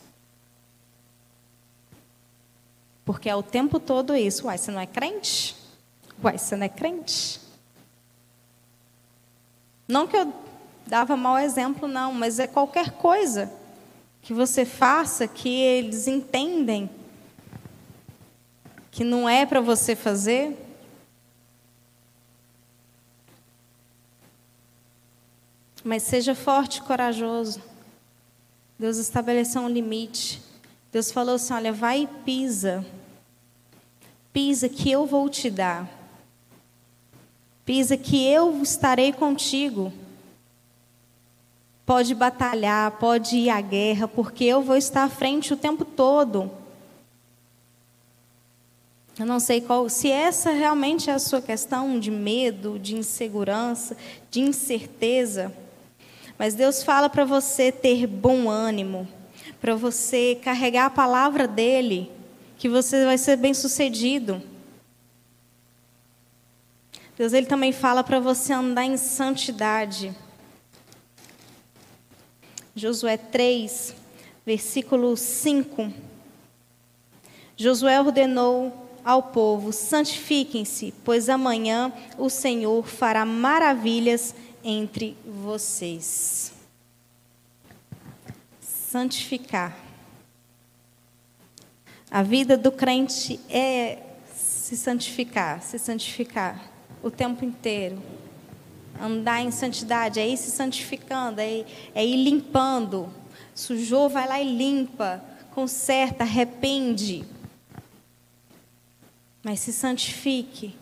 Porque 3.05 3.29
é 3.29 3.35
o 3.35 3.43
tempo 3.43 3.79
todo 3.79 4.15
isso. 4.15 4.47
Uai, 4.47 4.57
você 4.57 4.71
não 4.71 4.81
é 4.81 4.87
crente? 4.87 5.55
Uai, 6.23 6.37
você 6.37 6.55
não 6.55 6.65
é 6.65 6.69
crente? 6.69 7.39
Não 9.87 10.07
que 10.07 10.17
eu 10.17 10.33
dava 10.85 11.15
mau 11.15 11.37
exemplo, 11.37 11.87
não, 11.87 12.13
mas 12.13 12.39
é 12.39 12.47
qualquer 12.47 12.91
coisa 12.91 13.51
que 14.21 14.33
você 14.33 14.65
faça 14.65 15.27
que 15.27 15.49
eles 15.49 16.07
entendem 16.07 16.89
que 18.91 19.03
não 19.03 19.27
é 19.27 19.45
para 19.45 19.61
você 19.61 19.95
fazer. 19.95 20.57
Mas 25.83 26.03
seja 26.03 26.35
forte 26.35 26.77
e 26.77 26.81
corajoso. 26.81 27.61
Deus 28.77 28.97
estabeleceu 28.97 29.61
um 29.61 29.69
limite. 29.69 30.41
Deus 30.91 31.11
falou 31.11 31.35
assim: 31.35 31.53
olha, 31.53 31.71
vai 31.71 32.03
e 32.03 32.07
pisa. 32.23 32.85
Pisa 34.31 34.69
que 34.69 34.91
eu 34.91 35.05
vou 35.05 35.29
te 35.29 35.49
dar. 35.49 35.87
Pisa 37.65 37.95
que 37.95 38.25
eu 38.25 38.61
estarei 38.61 39.13
contigo. 39.13 39.93
Pode 41.85 42.13
batalhar, 42.13 42.91
pode 42.93 43.35
ir 43.35 43.49
à 43.49 43.61
guerra, 43.61 44.07
porque 44.07 44.43
eu 44.43 44.61
vou 44.61 44.75
estar 44.75 45.03
à 45.03 45.09
frente 45.09 45.53
o 45.53 45.57
tempo 45.57 45.83
todo. 45.83 46.51
Eu 49.19 49.25
não 49.25 49.37
sei 49.37 49.59
qual, 49.59 49.89
se 49.89 50.09
essa 50.09 50.51
realmente 50.51 51.09
é 51.09 51.13
a 51.13 51.19
sua 51.19 51.41
questão 51.41 51.99
de 51.99 52.09
medo, 52.09 52.79
de 52.79 52.95
insegurança, 52.95 53.97
de 54.31 54.39
incerteza. 54.39 55.53
Mas 56.37 56.55
Deus 56.55 56.81
fala 56.81 57.09
para 57.09 57.25
você 57.25 57.69
ter 57.69 58.07
bom 58.07 58.49
ânimo, 58.49 59.05
para 59.59 59.75
você 59.75 60.39
carregar 60.41 60.85
a 60.85 60.89
palavra 60.89 61.49
dele, 61.49 62.09
que 62.57 62.69
você 62.69 63.03
vai 63.03 63.17
ser 63.17 63.35
bem-sucedido. 63.35 64.41
Deus 67.17 67.33
ele 67.33 67.45
também 67.45 67.73
fala 67.73 68.05
para 68.05 68.21
você 68.21 68.53
andar 68.53 68.85
em 68.85 68.95
santidade. 68.95 70.15
Josué 72.73 73.17
3, 73.17 73.93
versículo 74.45 75.17
5. 75.17 75.91
Josué 77.57 77.99
ordenou 77.99 78.88
ao 79.09 79.23
povo: 79.23 79.73
santifiquem-se, 79.73 80.93
pois 81.03 81.29
amanhã 81.29 81.91
o 82.15 82.29
Senhor 82.29 82.85
fará 82.85 83.25
maravilhas 83.25 84.35
entre 84.63 85.17
vocês. 85.25 86.53
Santificar. 88.61 89.75
A 92.11 92.21
vida 92.21 92.55
do 92.55 92.71
crente 92.71 93.39
é 93.49 93.97
se 94.35 94.77
santificar, 94.77 95.63
se 95.63 95.79
santificar 95.79 96.71
o 97.01 97.09
tempo 97.09 97.43
inteiro. 97.43 97.99
Andar 99.01 99.41
em 99.41 99.49
santidade, 99.49 100.19
é 100.19 100.27
ir 100.27 100.37
se 100.37 100.51
santificando, 100.51 101.41
é 101.41 101.51
ir, 101.51 101.65
é 101.95 102.05
ir 102.05 102.17
limpando. 102.23 103.11
Sujou, 103.55 104.07
vai 104.07 104.27
lá 104.27 104.39
e 104.39 104.55
limpa, 104.55 105.23
conserta, 105.51 106.23
arrepende 106.23 107.25
mas 109.43 109.59
se 109.59 109.71
santifique, 109.71 110.75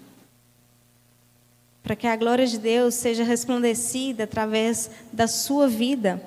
para 1.83 1.95
que 1.95 2.05
a 2.05 2.17
glória 2.17 2.45
de 2.45 2.57
Deus 2.57 2.95
seja 2.95 3.23
resplandecida 3.23 4.25
através 4.25 4.91
da 5.13 5.25
sua 5.25 5.69
vida. 5.69 6.21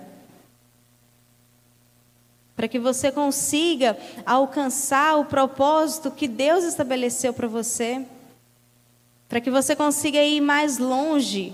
Para 2.57 2.67
que 2.67 2.79
você 2.79 3.13
consiga 3.13 3.95
alcançar 4.25 5.19
o 5.19 5.27
propósito 5.27 6.11
que 6.11 6.27
Deus 6.27 6.65
estabeleceu 6.65 7.35
para 7.35 7.47
você. 7.47 8.07
Para 9.29 9.39
que 9.39 9.51
você 9.51 9.77
consiga 9.77 10.23
ir 10.23 10.41
mais 10.41 10.79
longe. 10.79 11.53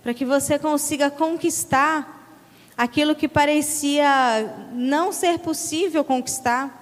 Para 0.00 0.14
que 0.14 0.24
você 0.24 0.56
consiga 0.56 1.10
conquistar 1.10 2.36
aquilo 2.76 3.16
que 3.16 3.26
parecia 3.26 4.68
não 4.72 5.12
ser 5.12 5.40
possível 5.40 6.04
conquistar 6.04 6.77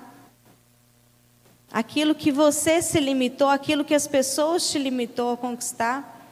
aquilo 1.76 2.14
que 2.14 2.32
você 2.32 2.80
se 2.80 2.98
limitou, 2.98 3.50
aquilo 3.50 3.84
que 3.84 3.94
as 3.94 4.08
pessoas 4.08 4.70
te 4.70 4.78
limitou 4.78 5.32
a 5.32 5.36
conquistar. 5.36 6.26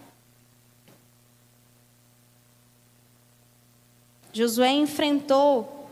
Josué 4.32 4.70
enfrentou 4.70 5.86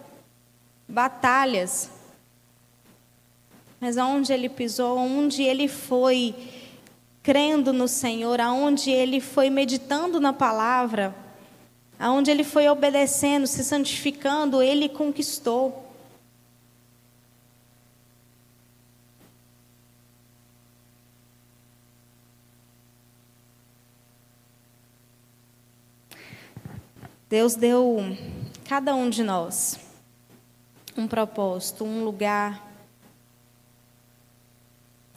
batalhas, 0.88 1.90
mas 3.78 3.98
aonde 3.98 4.32
ele 4.32 4.48
pisou, 4.48 4.98
aonde 4.98 5.42
ele 5.42 5.68
foi 5.68 6.34
crendo 7.22 7.74
no 7.74 7.86
Senhor, 7.86 8.40
aonde 8.40 8.90
ele 8.90 9.20
foi 9.20 9.50
meditando 9.50 10.18
na 10.18 10.32
palavra, 10.32 11.14
aonde 11.98 12.30
ele 12.30 12.42
foi 12.42 12.70
obedecendo, 12.70 13.46
se 13.46 13.62
santificando, 13.62 14.62
ele 14.62 14.88
conquistou. 14.88 15.91
Deus 27.32 27.54
deu 27.54 27.96
cada 28.68 28.94
um 28.94 29.08
de 29.08 29.22
nós 29.22 29.78
um 30.94 31.08
propósito, 31.08 31.82
um 31.82 32.04
lugar. 32.04 32.70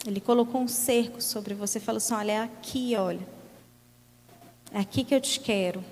Ele 0.06 0.18
colocou 0.18 0.62
um 0.62 0.66
cerco 0.66 1.20
sobre 1.20 1.52
você 1.52 1.76
e 1.76 1.82
falou 1.82 1.98
assim: 1.98 2.14
olha, 2.14 2.32
é 2.32 2.42
aqui, 2.42 2.96
olha. 2.96 3.28
É 4.72 4.78
aqui 4.78 5.04
que 5.04 5.14
eu 5.14 5.20
te 5.20 5.38
quero. 5.38 5.84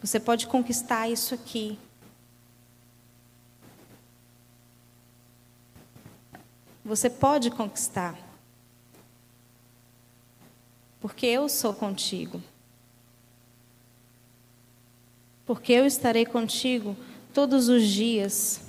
Você 0.00 0.20
pode 0.20 0.46
conquistar 0.46 1.08
isso 1.08 1.34
aqui. 1.34 1.76
Você 6.84 7.10
pode 7.10 7.50
conquistar. 7.50 8.16
Porque 11.00 11.26
eu 11.26 11.48
sou 11.48 11.74
contigo 11.74 12.40
porque 15.46 15.72
eu 15.72 15.86
estarei 15.86 16.26
contigo 16.26 16.96
todos 17.32 17.68
os 17.68 17.86
dias 17.86 18.60